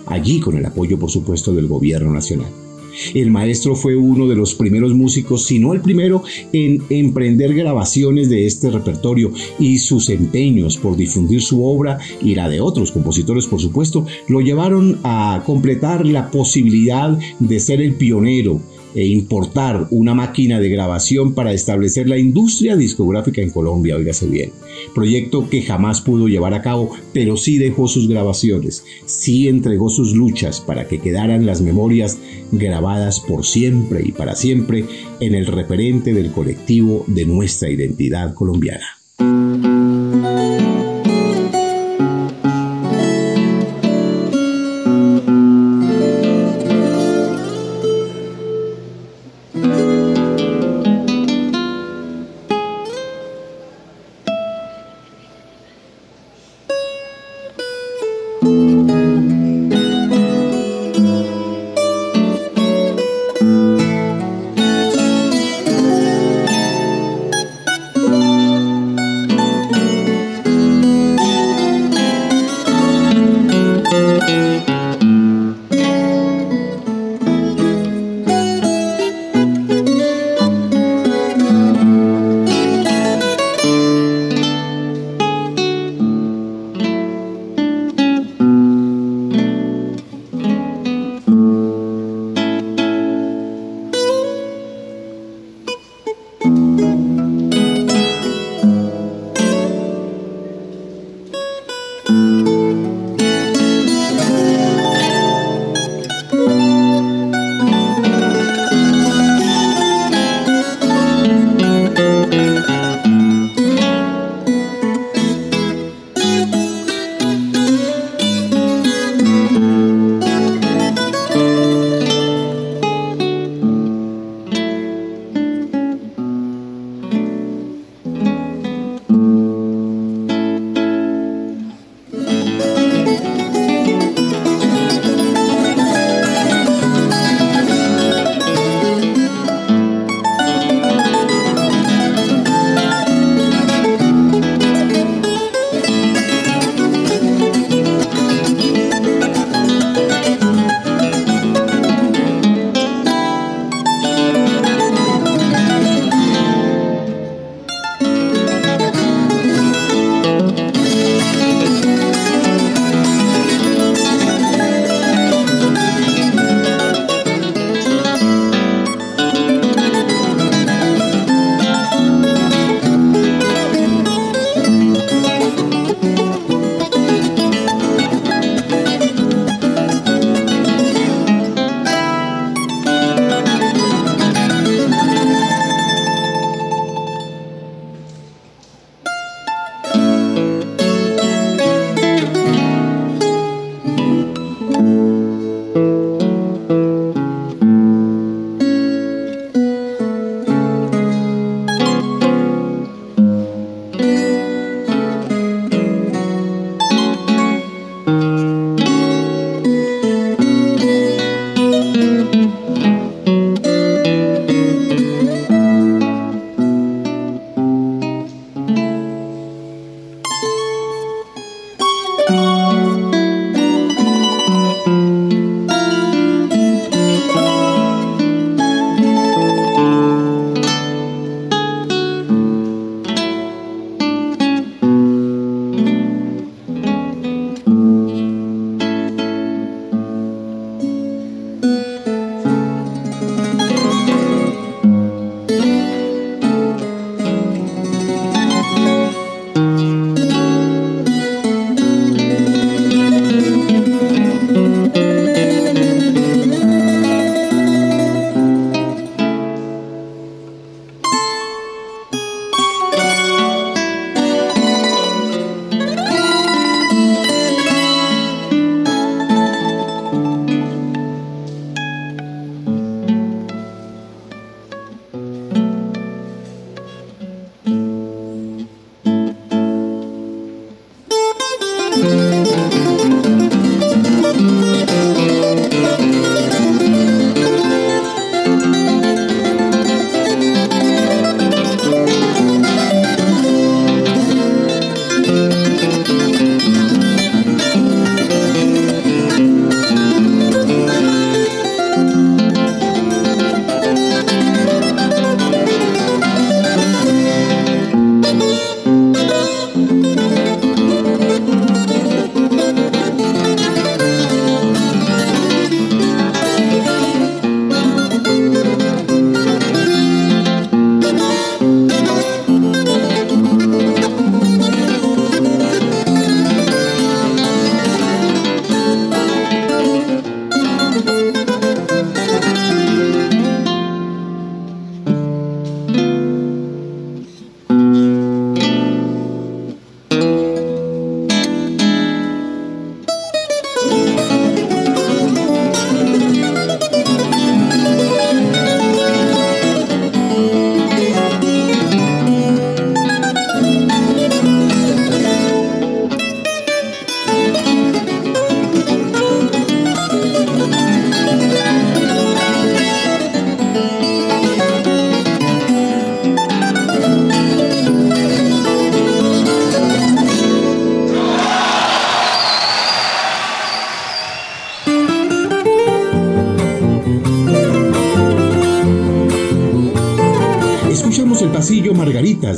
Allí 0.05 0.39
con 0.39 0.55
el 0.55 0.65
apoyo, 0.65 0.97
por 0.97 1.11
supuesto, 1.11 1.53
del 1.53 1.67
gobierno 1.67 2.13
nacional. 2.13 2.70
El 3.13 3.31
maestro 3.31 3.75
fue 3.75 3.95
uno 3.95 4.27
de 4.27 4.35
los 4.35 4.55
primeros 4.55 4.93
músicos, 4.93 5.45
si 5.45 5.59
no 5.59 5.73
el 5.73 5.81
primero, 5.81 6.23
en 6.53 6.83
emprender 6.89 7.53
grabaciones 7.53 8.29
de 8.29 8.45
este 8.45 8.69
repertorio 8.69 9.31
y 9.59 9.79
sus 9.79 10.09
empeños 10.09 10.77
por 10.77 10.95
difundir 10.95 11.41
su 11.41 11.65
obra 11.65 11.99
y 12.21 12.35
la 12.35 12.49
de 12.49 12.61
otros 12.61 12.91
compositores, 12.91 13.47
por 13.47 13.61
supuesto, 13.61 14.05
lo 14.27 14.41
llevaron 14.41 14.99
a 15.03 15.43
completar 15.45 16.05
la 16.05 16.31
posibilidad 16.31 17.17
de 17.39 17.59
ser 17.59 17.81
el 17.81 17.95
pionero 17.95 18.61
e 18.95 19.05
importar 19.07 19.87
una 19.91 20.13
máquina 20.13 20.59
de 20.59 20.69
grabación 20.69 21.33
para 21.33 21.53
establecer 21.53 22.07
la 22.07 22.17
industria 22.17 22.75
discográfica 22.75 23.41
en 23.41 23.49
Colombia, 23.49 23.95
oígase 23.95 24.27
bien. 24.27 24.51
Proyecto 24.93 25.49
que 25.49 25.61
jamás 25.61 26.01
pudo 26.01 26.27
llevar 26.27 26.53
a 26.53 26.61
cabo, 26.61 26.91
pero 27.13 27.37
sí 27.37 27.57
dejó 27.57 27.87
sus 27.87 28.07
grabaciones, 28.07 28.83
sí 29.05 29.47
entregó 29.47 29.89
sus 29.89 30.13
luchas 30.13 30.61
para 30.61 30.87
que 30.87 30.99
quedaran 30.99 31.45
las 31.45 31.61
memorias 31.61 32.17
grabadas 32.51 33.19
por 33.19 33.45
siempre 33.45 34.01
y 34.05 34.11
para 34.11 34.35
siempre 34.35 34.85
en 35.19 35.35
el 35.35 35.45
referente 35.45 36.13
del 36.13 36.31
colectivo 36.31 37.05
de 37.07 37.25
nuestra 37.25 37.69
identidad 37.69 38.33
colombiana. 38.33 39.00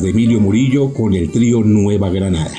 De 0.03 0.09
Emilio 0.09 0.39
Murillo 0.41 0.93
con 0.93 1.13
el 1.13 1.31
trío 1.31 1.63
Nueva 1.63 2.09
Granada. 2.09 2.53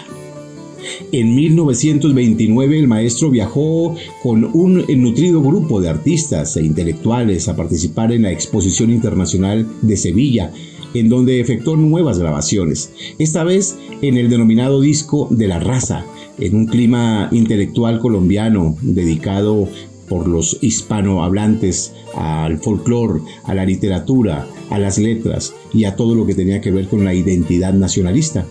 En 1.12 1.34
1929 1.34 2.78
el 2.78 2.88
maestro 2.88 3.30
viajó 3.30 3.94
con 4.22 4.44
un 4.44 4.84
nutrido 4.96 5.42
grupo 5.42 5.80
de 5.80 5.90
artistas 5.90 6.56
e 6.56 6.64
intelectuales 6.64 7.48
a 7.48 7.56
participar 7.56 8.12
en 8.12 8.22
la 8.22 8.32
Exposición 8.32 8.90
Internacional 8.90 9.68
de 9.82 9.96
Sevilla, 9.96 10.52
en 10.94 11.08
donde 11.08 11.40
efectuó 11.40 11.76
nuevas 11.76 12.18
grabaciones, 12.18 12.90
esta 13.18 13.44
vez 13.44 13.76
en 14.00 14.16
el 14.16 14.30
denominado 14.30 14.80
disco 14.80 15.28
de 15.30 15.48
la 15.48 15.60
raza, 15.60 16.06
en 16.38 16.56
un 16.56 16.66
clima 16.66 17.28
intelectual 17.30 18.00
colombiano 18.00 18.76
dedicado 18.80 19.68
por 20.08 20.28
los 20.28 20.58
hispanohablantes 20.62 21.92
al 22.16 22.58
folclore, 22.58 23.20
a 23.44 23.54
la 23.54 23.64
literatura, 23.64 24.46
a 24.70 24.78
las 24.78 24.98
letras 24.98 25.54
y 25.72 25.84
a 25.84 25.96
todo 25.96 26.14
lo 26.14 26.26
que 26.26 26.34
tenía 26.34 26.60
que 26.60 26.70
ver 26.70 26.88
con 26.88 27.04
la 27.04 27.14
identidad 27.14 27.72
nacionalista. 27.72 28.44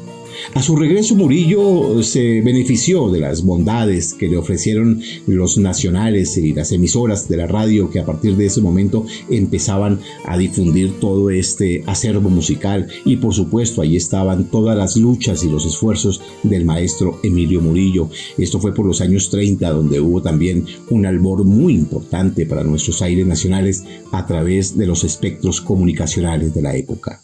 A 0.54 0.62
su 0.62 0.76
regreso 0.76 1.16
Murillo 1.16 2.04
se 2.04 2.42
benefició 2.42 3.10
de 3.10 3.20
las 3.20 3.44
bondades 3.44 4.14
que 4.14 4.28
le 4.28 4.38
ofrecieron 4.38 5.02
los 5.28 5.58
nacionales 5.58 6.38
y 6.38 6.54
las 6.54 6.72
emisoras 6.72 7.28
de 7.28 7.38
la 7.38 7.48
radio 7.48 7.90
que 7.90 8.00
a 8.00 8.06
partir 8.06 8.36
de 8.36 8.46
ese 8.46 8.62
momento 8.62 9.06
empezaban 9.30 10.00
a 10.26 10.38
difundir 10.38 11.00
todo 11.00 11.30
este 11.30 11.84
acervo 11.88 12.30
musical 12.30 12.88
y 13.06 13.18
por 13.18 13.34
supuesto 13.34 13.82
ahí 13.82 13.96
estaban 13.96 14.46
todas 14.46 14.78
las 14.78 14.98
luchas 14.98 15.44
y 15.44 15.50
los 15.50 15.66
esfuerzos 15.66 16.22
del 16.44 16.66
maestro 16.66 17.20
Emilio 17.24 17.62
Murillo. 17.62 18.10
Esto 18.38 18.60
fue 18.60 18.74
por 18.74 18.86
los 18.86 19.02
años 19.02 19.30
30 19.30 19.70
donde 19.70 20.00
hubo 20.00 20.22
también 20.22 20.66
un 20.90 21.06
albor 21.06 21.44
muy 21.44 21.74
importante 21.74 22.46
para 22.46 22.64
nuestros 22.64 23.02
aires 23.02 23.26
nacionales 23.26 23.84
a 24.12 24.26
través 24.26 24.78
de 24.78 24.88
los 24.88 25.04
espectros 25.04 25.62
comunicacionales 25.62 26.54
de 26.54 26.62
la 26.62 26.76
época. 26.76 27.22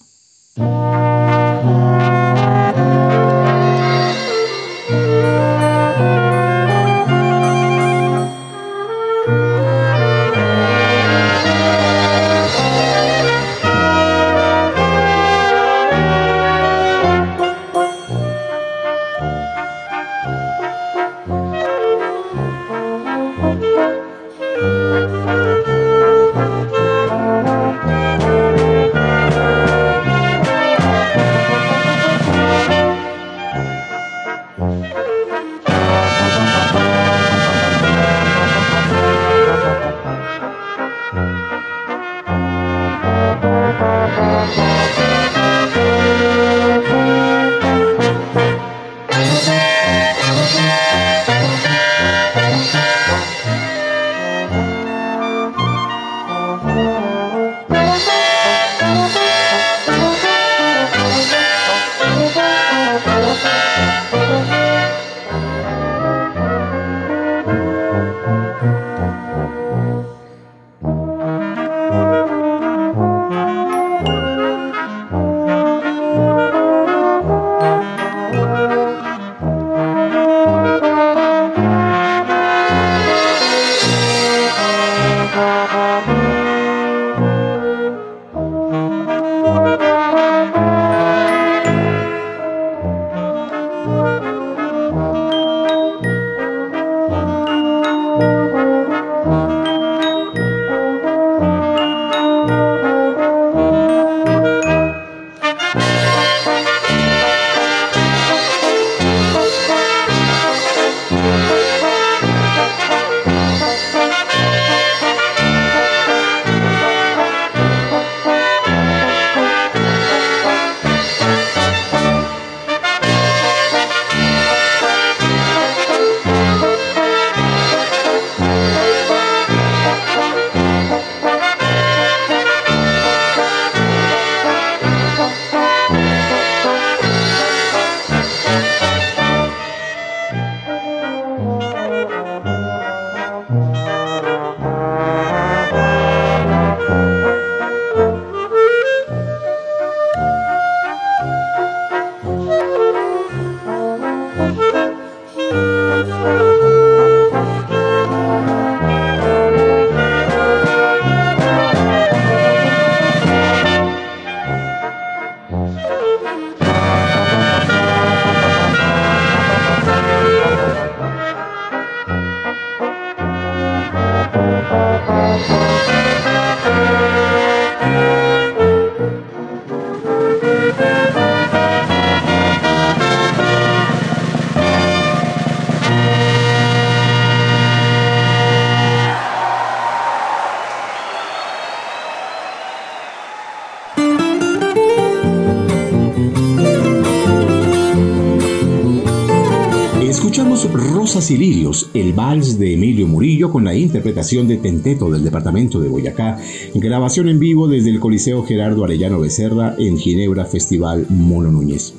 Y 201.31 201.67
el 201.93 202.13
vals 202.13 202.57
de 202.57 202.73
Emilio 202.73 203.05
Murillo 203.07 203.51
con 203.51 203.63
la 203.63 203.75
interpretación 203.75 204.47
de 204.47 204.57
Tenteto 204.57 205.11
del 205.11 205.23
departamento 205.23 205.79
de 205.79 205.87
Boyacá, 205.87 206.39
grabación 206.73 207.29
en 207.29 207.39
vivo 207.39 207.67
desde 207.67 207.91
el 207.91 207.99
Coliseo 207.99 208.43
Gerardo 208.43 208.83
Arellano 208.83 209.19
Becerra 209.19 209.75
en 209.77 209.97
Ginebra 209.97 210.45
Festival 210.45 211.05
Mono 211.09 211.51
Núñez. 211.51 211.93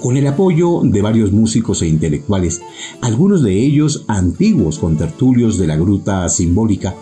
Con 0.00 0.16
el 0.16 0.26
apoyo 0.28 0.82
de 0.84 1.02
varios 1.02 1.32
músicos 1.32 1.82
e 1.82 1.88
intelectuales, 1.88 2.62
algunos 3.00 3.42
de 3.42 3.54
ellos 3.54 4.04
antiguos 4.06 4.78
contertulios 4.78 5.58
de 5.58 5.66
la 5.66 5.76
Gruta 5.76 6.28
Simbólica, 6.28 6.94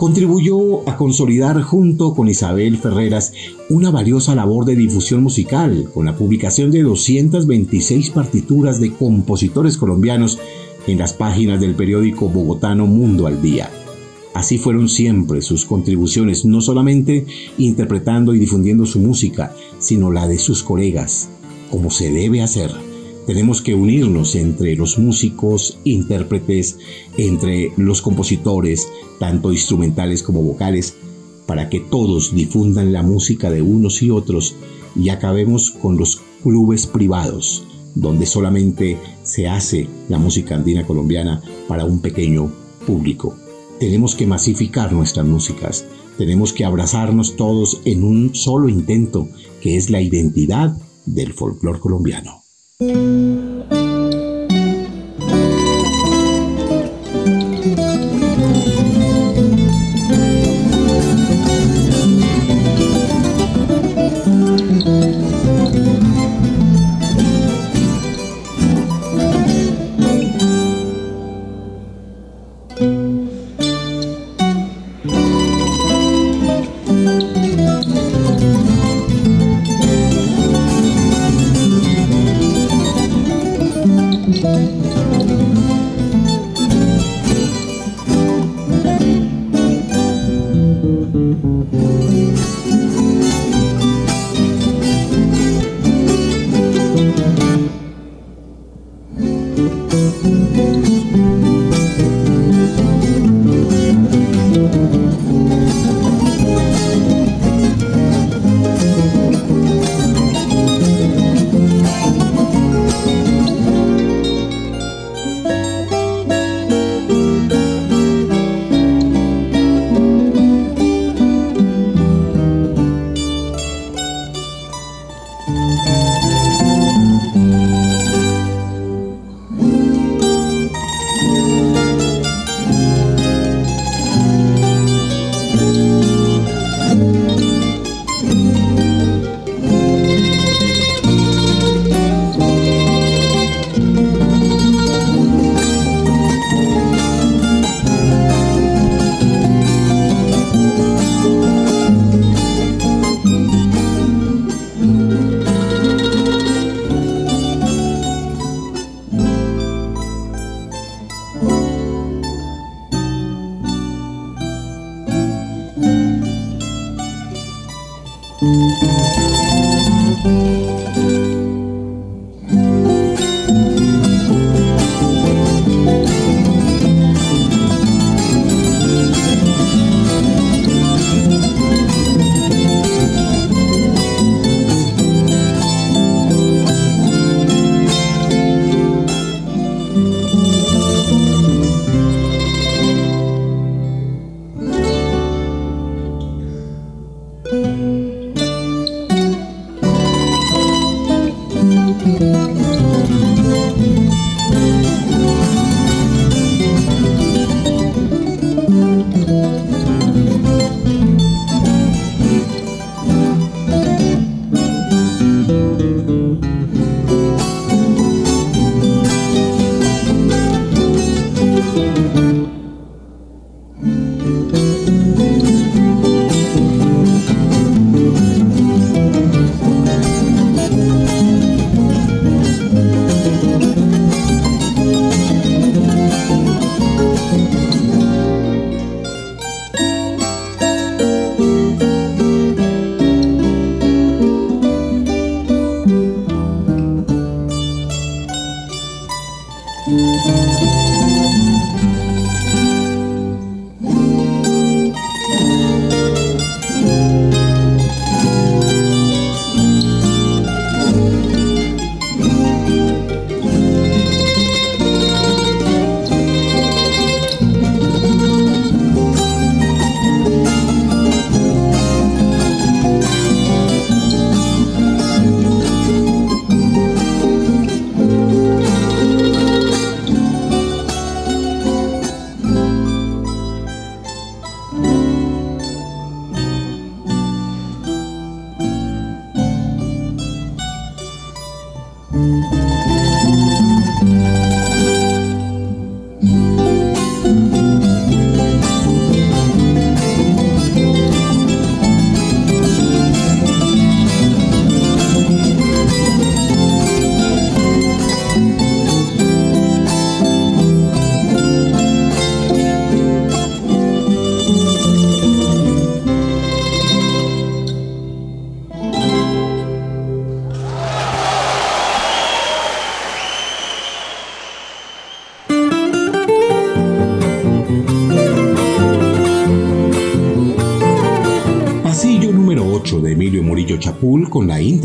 contribuyó 0.00 0.88
a 0.88 0.96
consolidar 0.96 1.60
junto 1.60 2.14
con 2.14 2.26
Isabel 2.26 2.78
Ferreras 2.78 3.34
una 3.68 3.90
valiosa 3.90 4.34
labor 4.34 4.64
de 4.64 4.74
difusión 4.74 5.22
musical 5.22 5.90
con 5.92 6.06
la 6.06 6.16
publicación 6.16 6.70
de 6.70 6.82
226 6.82 8.08
partituras 8.08 8.80
de 8.80 8.94
compositores 8.94 9.76
colombianos 9.76 10.38
en 10.86 10.96
las 10.96 11.12
páginas 11.12 11.60
del 11.60 11.74
periódico 11.74 12.30
bogotano 12.30 12.86
Mundo 12.86 13.26
al 13.26 13.42
Día. 13.42 13.68
Así 14.32 14.56
fueron 14.56 14.88
siempre 14.88 15.42
sus 15.42 15.66
contribuciones, 15.66 16.46
no 16.46 16.62
solamente 16.62 17.26
interpretando 17.58 18.34
y 18.34 18.38
difundiendo 18.38 18.86
su 18.86 19.00
música, 19.00 19.54
sino 19.80 20.10
la 20.10 20.26
de 20.26 20.38
sus 20.38 20.62
colegas, 20.62 21.28
como 21.70 21.90
se 21.90 22.10
debe 22.10 22.40
hacer. 22.40 22.89
Tenemos 23.30 23.62
que 23.62 23.76
unirnos 23.76 24.34
entre 24.34 24.74
los 24.74 24.98
músicos, 24.98 25.78
intérpretes, 25.84 26.78
entre 27.16 27.72
los 27.76 28.02
compositores, 28.02 28.88
tanto 29.20 29.52
instrumentales 29.52 30.24
como 30.24 30.42
vocales, 30.42 30.96
para 31.46 31.68
que 31.68 31.78
todos 31.78 32.34
difundan 32.34 32.92
la 32.92 33.04
música 33.04 33.48
de 33.48 33.62
unos 33.62 34.02
y 34.02 34.10
otros 34.10 34.56
y 34.96 35.10
acabemos 35.10 35.70
con 35.70 35.96
los 35.96 36.20
clubes 36.42 36.88
privados, 36.88 37.62
donde 37.94 38.26
solamente 38.26 38.98
se 39.22 39.46
hace 39.46 39.86
la 40.08 40.18
música 40.18 40.56
andina 40.56 40.84
colombiana 40.84 41.40
para 41.68 41.84
un 41.84 42.00
pequeño 42.00 42.50
público. 42.84 43.36
Tenemos 43.78 44.16
que 44.16 44.26
masificar 44.26 44.92
nuestras 44.92 45.24
músicas, 45.24 45.86
tenemos 46.18 46.52
que 46.52 46.64
abrazarnos 46.64 47.36
todos 47.36 47.80
en 47.84 48.02
un 48.02 48.34
solo 48.34 48.68
intento, 48.68 49.28
que 49.60 49.76
es 49.76 49.88
la 49.88 50.02
identidad 50.02 50.76
del 51.06 51.32
folclore 51.32 51.78
colombiano. 51.78 52.39
Chapul 52.80 53.89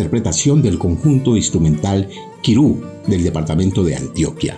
interpretación 0.05 0.61
del 0.61 0.77
conjunto 0.77 1.35
instrumental 1.35 2.07
Kirú 2.43 2.79
del 3.07 3.23
departamento 3.23 3.83
de 3.83 3.95
Antioquia. 3.95 4.55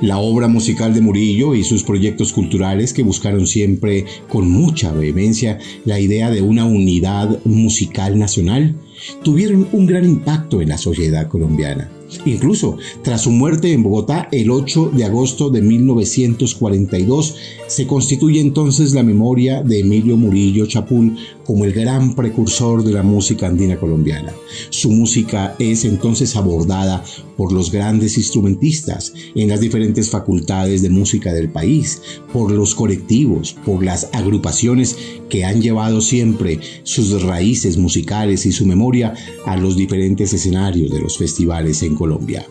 La 0.00 0.18
obra 0.18 0.46
musical 0.46 0.94
de 0.94 1.00
Murillo 1.00 1.56
y 1.56 1.64
sus 1.64 1.82
proyectos 1.82 2.32
culturales 2.32 2.92
que 2.92 3.02
buscaron 3.02 3.48
siempre 3.48 4.04
con 4.28 4.48
mucha 4.48 4.92
vehemencia 4.92 5.58
la 5.84 5.98
idea 5.98 6.30
de 6.30 6.42
una 6.42 6.64
unidad 6.64 7.40
musical 7.44 8.16
nacional 8.16 8.76
tuvieron 9.24 9.66
un 9.72 9.86
gran 9.86 10.04
impacto 10.04 10.60
en 10.62 10.68
la 10.68 10.78
sociedad 10.78 11.26
colombiana. 11.26 11.90
Incluso 12.24 12.76
tras 13.02 13.22
su 13.22 13.30
muerte 13.30 13.72
en 13.72 13.82
Bogotá 13.82 14.28
el 14.32 14.50
8 14.50 14.92
de 14.94 15.04
agosto 15.04 15.50
de 15.50 15.62
1942, 15.62 17.36
se 17.66 17.86
constituye 17.86 18.40
entonces 18.40 18.92
la 18.94 19.02
memoria 19.02 19.62
de 19.62 19.80
Emilio 19.80 20.16
Murillo 20.16 20.66
Chapul 20.66 21.16
como 21.44 21.64
el 21.64 21.72
gran 21.72 22.14
precursor 22.14 22.84
de 22.84 22.92
la 22.92 23.02
música 23.02 23.46
andina 23.46 23.78
colombiana. 23.78 24.32
Su 24.70 24.90
música 24.90 25.56
es 25.58 25.84
entonces 25.84 26.36
abordada 26.36 27.02
por 27.42 27.50
los 27.52 27.72
grandes 27.72 28.18
instrumentistas 28.18 29.12
en 29.34 29.48
las 29.48 29.60
diferentes 29.60 30.08
facultades 30.08 30.80
de 30.80 30.90
música 30.90 31.32
del 31.32 31.50
país, 31.50 32.00
por 32.32 32.52
los 32.52 32.76
colectivos, 32.76 33.56
por 33.66 33.84
las 33.84 34.08
agrupaciones 34.12 34.96
que 35.28 35.44
han 35.44 35.60
llevado 35.60 36.00
siempre 36.00 36.60
sus 36.84 37.20
raíces 37.20 37.78
musicales 37.78 38.46
y 38.46 38.52
su 38.52 38.64
memoria 38.64 39.14
a 39.44 39.56
los 39.56 39.76
diferentes 39.76 40.32
escenarios 40.32 40.92
de 40.92 41.00
los 41.00 41.18
festivales 41.18 41.82
en 41.82 41.96
Colombia. 41.96 42.46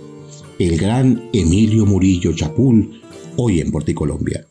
El 0.60 0.78
gran 0.78 1.30
Emilio 1.32 1.86
Murillo 1.86 2.34
Chapul, 2.34 3.02
hoy 3.38 3.62
en 3.62 3.72
Porticolombia. 3.72 4.46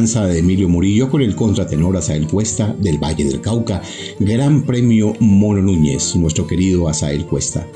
De 0.00 0.38
Emilio 0.38 0.66
Murillo 0.66 1.10
con 1.10 1.20
el 1.20 1.36
contratenor 1.36 1.94
Asael 1.94 2.26
Cuesta 2.26 2.74
del 2.78 2.96
Valle 2.96 3.22
del 3.22 3.42
Cauca, 3.42 3.82
Gran 4.18 4.62
Premio 4.62 5.12
Mono 5.20 5.60
Núñez, 5.60 6.16
nuestro 6.16 6.46
querido 6.46 6.88
Asael 6.88 7.26
Cuesta. 7.26 7.66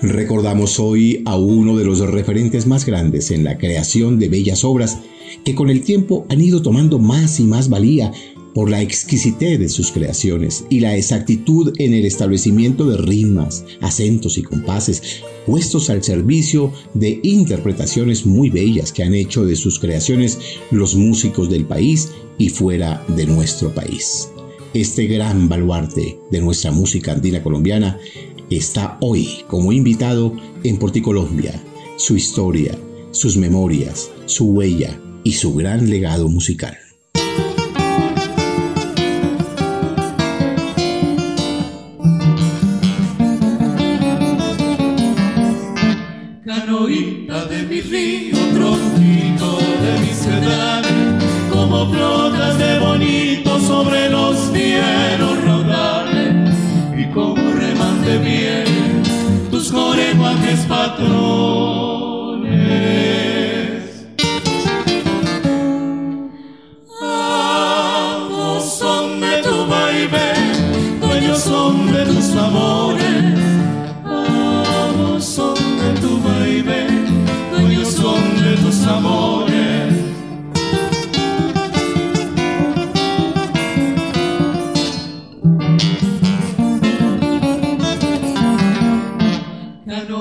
Recordamos 0.00 0.78
hoy 0.78 1.24
a 1.26 1.36
uno 1.36 1.76
de 1.76 1.84
los 1.84 1.98
referentes 1.98 2.68
más 2.68 2.86
grandes 2.86 3.32
en 3.32 3.42
la 3.42 3.58
creación 3.58 4.20
de 4.20 4.28
bellas 4.28 4.62
obras 4.62 4.98
que 5.44 5.56
con 5.56 5.70
el 5.70 5.82
tiempo 5.82 6.24
han 6.28 6.40
ido 6.40 6.62
tomando 6.62 7.00
más 7.00 7.40
y 7.40 7.44
más 7.44 7.68
valía 7.68 8.12
por 8.54 8.70
la 8.70 8.82
exquisitez 8.82 9.58
de 9.58 9.68
sus 9.68 9.92
creaciones 9.92 10.64
y 10.68 10.80
la 10.80 10.96
exactitud 10.96 11.72
en 11.78 11.94
el 11.94 12.04
establecimiento 12.04 12.88
de 12.88 12.96
rimas, 12.96 13.64
acentos 13.80 14.38
y 14.38 14.42
compases, 14.42 15.22
puestos 15.46 15.90
al 15.90 16.02
servicio 16.02 16.72
de 16.94 17.20
interpretaciones 17.22 18.26
muy 18.26 18.50
bellas 18.50 18.92
que 18.92 19.02
han 19.02 19.14
hecho 19.14 19.44
de 19.44 19.56
sus 19.56 19.78
creaciones 19.78 20.38
los 20.70 20.94
músicos 20.94 21.50
del 21.50 21.64
país 21.64 22.10
y 22.38 22.48
fuera 22.48 23.04
de 23.08 23.26
nuestro 23.26 23.74
país. 23.74 24.28
Este 24.72 25.06
gran 25.06 25.48
baluarte 25.48 26.18
de 26.30 26.40
nuestra 26.40 26.70
música 26.70 27.12
andina 27.12 27.42
colombiana 27.42 27.98
está 28.50 28.98
hoy 29.00 29.28
como 29.48 29.72
invitado 29.72 30.36
en 30.62 30.78
Porticolombia. 30.78 31.60
Su 31.96 32.16
historia, 32.16 32.78
sus 33.10 33.36
memorias, 33.36 34.10
su 34.26 34.46
huella 34.46 34.98
y 35.24 35.32
su 35.32 35.54
gran 35.54 35.90
legado 35.90 36.28
musical. 36.28 36.76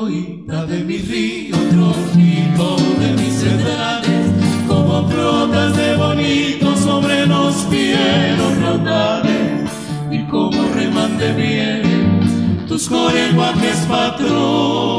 De 0.10 0.84
mi 0.84 0.98
río, 0.98 1.56
tronquito 1.70 2.78
de 3.00 3.14
mis 3.14 3.42
cedrales, 3.42 4.32
como 4.68 5.04
brotas 5.04 5.78
de 5.78 5.96
bonito 5.98 6.76
sobre 6.76 7.28
los 7.28 7.56
fieros 7.70 8.58
raudales, 8.60 9.70
y 10.10 10.24
como 10.26 10.64
remate 10.74 11.32
bien 11.34 12.66
tus 12.68 12.90
coreguajes 12.90 13.86
patrón. 13.88 14.99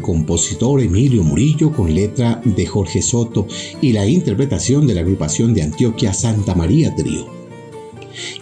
Compositor 0.00 0.80
Emilio 0.80 1.22
Murillo 1.22 1.72
con 1.72 1.94
letra 1.94 2.42
de 2.44 2.66
Jorge 2.66 3.00
Soto 3.00 3.46
y 3.80 3.92
la 3.92 4.06
interpretación 4.06 4.86
de 4.86 4.94
la 4.94 5.00
agrupación 5.00 5.54
de 5.54 5.62
Antioquia 5.62 6.12
Santa 6.12 6.54
María 6.54 6.94
Trío 6.94 7.43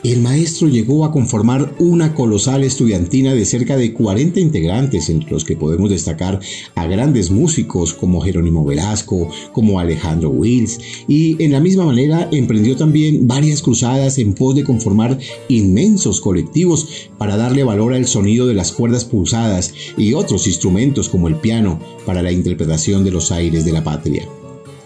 el 0.03 0.21
maestro 0.21 0.69
llegó 0.69 1.05
a 1.05 1.13
conformar 1.13 1.75
una 1.79 2.15
colosal 2.15 2.65
estudiantina 2.65 3.35
de 3.35 3.45
cerca 3.45 3.77
de 3.77 3.93
40 3.93 4.41
integrantes, 4.41 5.09
entre 5.09 5.31
los 5.31 5.45
que 5.45 5.57
podemos 5.57 5.91
destacar 5.91 6.41
a 6.75 6.87
grandes 6.87 7.31
músicos 7.31 7.95
como 7.95 8.21
Jerónimo 8.21 8.65
Velasco, 8.65 9.29
como 9.53 9.79
Alejandro 9.79 10.31
Wills, 10.31 10.79
y 11.09 11.43
en 11.43 11.53
la 11.53 11.61
misma 11.61 11.85
manera 11.85 12.29
emprendió 12.33 12.77
también 12.77 13.27
varias 13.27 13.63
cruzadas 13.63 14.19
en 14.19 14.35
pos 14.35 14.55
de 14.55 14.65
conformar 14.65 15.19
inmensos 15.49 16.21
colectivos 16.21 17.09
para 17.19 17.37
darle 17.37 17.65
valor 17.65 17.95
al 17.95 18.07
sonido 18.07 18.47
de 18.47 18.55
las 18.55 18.73
cuerdas 18.73 19.05
pulsadas 19.05 19.75
y 19.97 20.15
otros 20.15 20.47
instrumentos 20.47 21.09
como 21.09 21.29
el 21.29 21.37
piano 21.37 21.81
para 22.07 22.23
la 22.23 22.33
interpretación 22.33 23.05
de 23.05 23.11
los 23.11 23.33
aires 23.33 23.65
de 23.65 23.73
la 23.73 23.85
patria. 23.85 24.29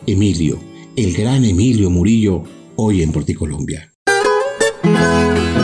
Emilio, 0.06 0.58
el 0.96 1.12
gran 1.12 1.44
Emilio 1.44 1.90
Murillo, 1.90 2.44
hoy 2.76 3.02
en 3.02 3.12
Porticolombia. 3.12 3.95
Thank 4.98 5.50
you. 5.50 5.55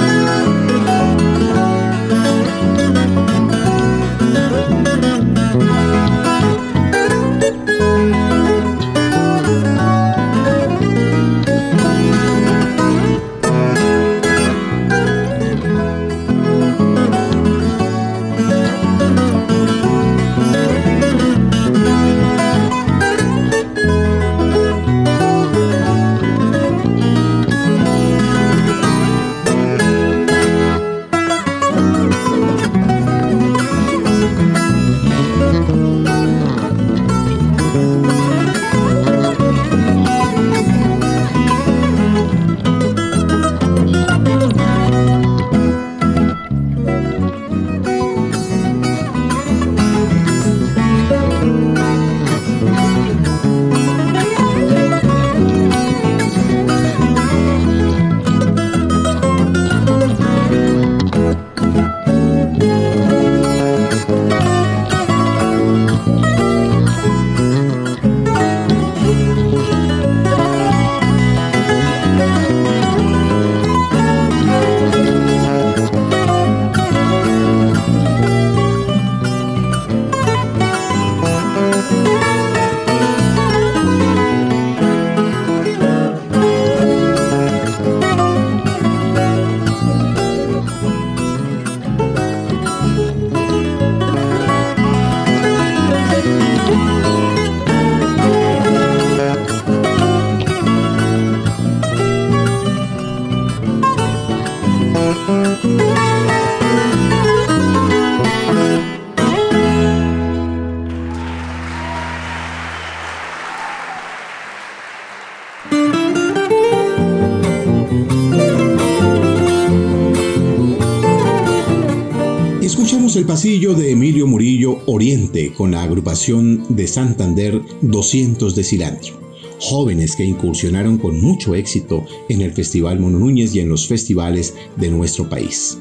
De 123.63 123.93
Emilio 123.93 124.27
Murillo 124.27 124.81
Oriente 124.87 125.53
con 125.53 125.71
la 125.71 125.85
agrupación 125.85 126.65
de 126.69 126.89
Santander 126.89 127.63
200 127.81 128.57
de 128.57 128.65
Cilantro. 128.65 129.21
Jóvenes 129.61 130.17
que 130.17 130.25
incursionaron 130.25 130.99
con 130.99 131.21
mucho 131.21 131.55
éxito 131.55 132.05
en 132.29 132.41
el 132.41 132.53
Festival 132.55 132.99
Mono 132.99 133.21
Núñez 133.21 133.55
y 133.55 133.61
en 133.61 133.69
los 133.69 133.87
festivales 133.87 134.55
de 134.77 134.91
nuestro 134.91 135.29
país. 135.31 135.79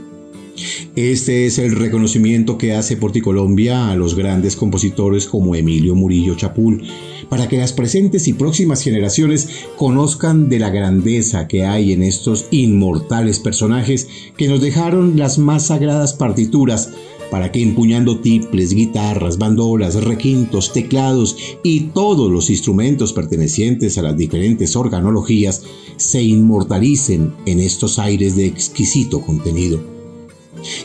Este 0.95 1.47
es 1.47 1.57
el 1.57 1.75
reconocimiento 1.75 2.59
que 2.59 2.73
hace 2.73 2.97
Porticolombia 2.97 3.89
a 3.89 3.95
los 3.95 4.13
grandes 4.15 4.55
compositores 4.55 5.25
como 5.25 5.55
Emilio 5.55 5.95
Murillo 5.95 6.35
Chapul, 6.35 6.83
para 7.29 7.47
que 7.47 7.57
las 7.57 7.73
presentes 7.73 8.27
y 8.27 8.33
próximas 8.33 8.83
generaciones 8.83 9.49
conozcan 9.77 10.49
de 10.49 10.59
la 10.59 10.69
grandeza 10.69 11.47
que 11.47 11.65
hay 11.65 11.93
en 11.93 12.03
estos 12.03 12.45
inmortales 12.51 13.39
personajes 13.39 14.07
que 14.37 14.47
nos 14.47 14.61
dejaron 14.61 15.17
las 15.17 15.39
más 15.39 15.67
sagradas 15.67 16.13
partituras 16.13 16.91
para 17.31 17.51
que 17.51 17.63
empuñando 17.63 18.19
tiples, 18.19 18.73
guitarras, 18.73 19.37
bandolas, 19.37 19.95
requintos, 20.03 20.73
teclados 20.73 21.37
y 21.63 21.79
todos 21.93 22.29
los 22.29 22.49
instrumentos 22.49 23.13
pertenecientes 23.13 23.97
a 23.97 24.01
las 24.03 24.17
diferentes 24.17 24.75
organologías 24.75 25.63
se 25.95 26.21
inmortalicen 26.21 27.33
en 27.45 27.61
estos 27.61 27.97
aires 27.97 28.35
de 28.35 28.45
exquisito 28.45 29.21
contenido. 29.21 29.81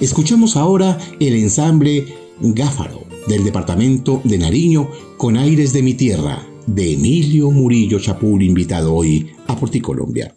Escuchamos 0.01 0.57
ahora 0.57 0.97
el 1.19 1.35
ensamble 1.35 2.07
Gáfaro 2.41 3.03
del 3.27 3.43
departamento 3.43 4.21
de 4.23 4.39
Nariño 4.39 4.89
con 5.17 5.37
aires 5.37 5.73
de 5.73 5.83
mi 5.83 5.95
tierra 5.95 6.47
de 6.67 6.93
Emilio 6.93 7.51
Murillo 7.51 7.99
Chapul 7.99 8.43
invitado 8.43 8.95
hoy 8.95 9.31
a 9.49 9.57
Porticolombia. 9.57 10.33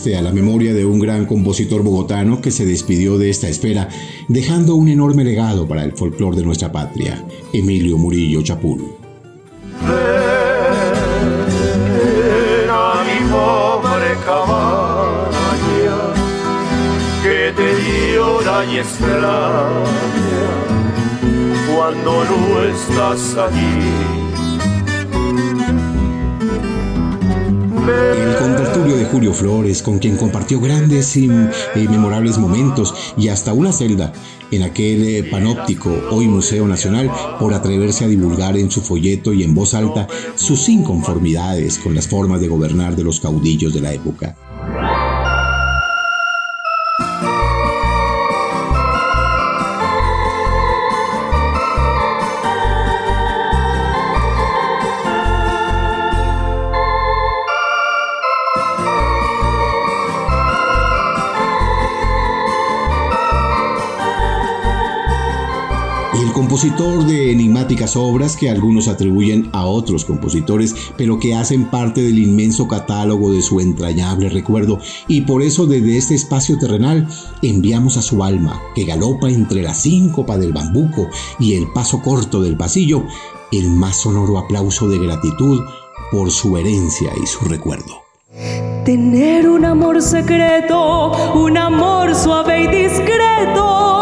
A 0.00 0.22
la 0.22 0.32
memoria 0.32 0.72
de 0.72 0.86
un 0.86 0.98
gran 0.98 1.26
compositor 1.26 1.82
bogotano 1.82 2.40
que 2.40 2.50
se 2.50 2.64
despidió 2.64 3.18
de 3.18 3.28
esta 3.28 3.48
esfera, 3.48 3.90
dejando 4.28 4.74
un 4.74 4.88
enorme 4.88 5.24
legado 5.24 5.68
para 5.68 5.84
el 5.84 5.92
folclore 5.92 6.38
de 6.38 6.42
nuestra 6.42 6.72
patria, 6.72 7.22
Emilio 7.52 7.98
Murillo 7.98 8.40
Chapul. 8.40 8.80
cuando 21.74 22.24
no 22.24 22.62
estás 22.62 23.36
El 27.88 28.36
contertulio 28.36 28.96
de 28.96 29.06
Julio 29.06 29.32
Flores, 29.32 29.82
con 29.82 29.98
quien 29.98 30.16
compartió 30.18 30.60
grandes 30.60 31.16
y, 31.16 31.28
memorables 31.74 32.36
momentos 32.36 32.94
y 33.16 33.28
hasta 33.28 33.54
una 33.54 33.72
celda 33.72 34.12
en 34.50 34.64
aquel 34.64 35.02
eh, 35.04 35.24
panóptico, 35.24 35.90
hoy 36.10 36.26
Museo 36.28 36.66
Nacional, 36.68 37.10
por 37.38 37.54
atreverse 37.54 38.04
a 38.04 38.08
divulgar 38.08 38.58
en 38.58 38.70
su 38.70 38.82
folleto 38.82 39.32
y 39.32 39.44
en 39.44 39.54
voz 39.54 39.72
alta 39.72 40.06
sus 40.34 40.68
inconformidades 40.68 41.78
con 41.78 41.94
las 41.94 42.06
formas 42.06 42.40
de 42.42 42.48
gobernar 42.48 42.96
de 42.96 43.04
los 43.04 43.18
caudillos 43.18 43.72
de 43.72 43.80
la 43.80 43.94
época. 43.94 44.36
Compositor 66.50 67.06
de 67.06 67.30
enigmáticas 67.30 67.94
obras 67.94 68.36
que 68.36 68.50
algunos 68.50 68.88
atribuyen 68.88 69.50
a 69.52 69.66
otros 69.66 70.04
compositores, 70.04 70.74
pero 70.96 71.20
que 71.20 71.36
hacen 71.36 71.70
parte 71.70 72.02
del 72.02 72.18
inmenso 72.18 72.66
catálogo 72.66 73.32
de 73.32 73.40
su 73.40 73.60
entrañable 73.60 74.28
recuerdo, 74.28 74.80
y 75.06 75.20
por 75.20 75.42
eso 75.42 75.66
desde 75.66 75.96
este 75.96 76.16
espacio 76.16 76.58
terrenal 76.58 77.06
enviamos 77.40 77.96
a 77.98 78.02
su 78.02 78.24
alma, 78.24 78.60
que 78.74 78.84
galopa 78.84 79.30
entre 79.30 79.62
la 79.62 79.74
síncopa 79.74 80.38
del 80.38 80.52
bambuco 80.52 81.06
y 81.38 81.54
el 81.54 81.68
paso 81.68 82.02
corto 82.02 82.42
del 82.42 82.56
pasillo, 82.56 83.04
el 83.52 83.70
más 83.70 83.98
sonoro 83.98 84.36
aplauso 84.36 84.88
de 84.88 84.98
gratitud 84.98 85.60
por 86.10 86.32
su 86.32 86.56
herencia 86.56 87.12
y 87.22 87.28
su 87.28 87.44
recuerdo. 87.44 88.02
Tener 88.84 89.48
un 89.48 89.64
amor 89.64 90.02
secreto, 90.02 91.12
un 91.32 91.56
amor 91.56 92.12
suave 92.16 92.64
y 92.64 92.66
discreto 92.66 93.99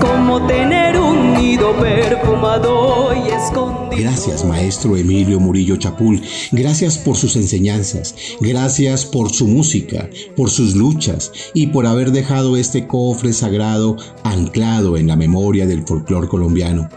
como 0.00 0.46
tener 0.46 0.98
un 0.98 1.34
nido 1.34 1.74
perfumado 1.76 3.12
y 3.14 3.30
escondido. 3.30 3.88
Gracias, 4.02 4.44
maestro 4.44 4.96
Emilio 4.96 5.40
Murillo 5.40 5.76
Chapul. 5.76 6.22
Gracias 6.52 6.98
por 6.98 7.16
sus 7.16 7.36
enseñanzas. 7.36 8.14
Gracias 8.40 9.04
por 9.04 9.30
su 9.30 9.46
música, 9.46 10.08
por 10.36 10.50
sus 10.50 10.74
luchas 10.74 11.32
y 11.54 11.68
por 11.68 11.86
haber 11.86 12.12
dejado 12.12 12.56
este 12.56 12.86
cofre 12.86 13.32
sagrado 13.32 13.96
anclado 14.24 14.96
en 14.96 15.06
la 15.06 15.16
memoria 15.16 15.66
del 15.66 15.86
folclore 15.86 16.28
colombiano. 16.28 16.88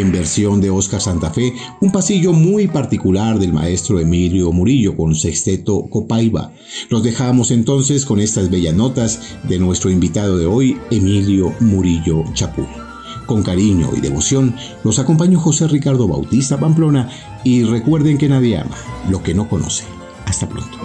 En 0.00 0.12
versión 0.12 0.60
de 0.60 0.70
Oscar 0.70 1.00
Santa 1.00 1.30
Fe, 1.30 1.54
un 1.80 1.92
pasillo 1.92 2.32
muy 2.32 2.66
particular 2.66 3.38
del 3.38 3.52
maestro 3.52 4.00
Emilio 4.00 4.50
Murillo 4.52 4.96
con 4.96 5.14
sexteto 5.14 5.86
Copaiba. 5.90 6.52
Los 6.88 7.02
dejamos 7.02 7.50
entonces 7.50 8.06
con 8.06 8.20
estas 8.20 8.50
bellas 8.50 8.74
notas 8.74 9.20
de 9.42 9.58
nuestro 9.58 9.90
invitado 9.90 10.38
de 10.38 10.46
hoy, 10.46 10.78
Emilio 10.90 11.52
Murillo 11.60 12.24
Chapul. 12.32 12.66
Con 13.26 13.42
cariño 13.42 13.90
y 13.96 14.00
devoción 14.00 14.56
los 14.82 14.98
acompañó 14.98 15.38
José 15.38 15.68
Ricardo 15.68 16.08
Bautista 16.08 16.58
Pamplona 16.58 17.10
y 17.44 17.64
recuerden 17.64 18.18
que 18.18 18.28
nadie 18.28 18.58
ama 18.58 18.76
lo 19.10 19.22
que 19.22 19.34
no 19.34 19.48
conoce. 19.48 19.84
Hasta 20.26 20.48
pronto. 20.48 20.78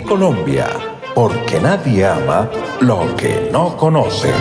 Colombia, 0.00 0.66
porque 1.14 1.60
nadie 1.60 2.06
ama 2.06 2.48
lo 2.80 3.14
que 3.16 3.48
no 3.52 3.76
conoce. 3.76 4.32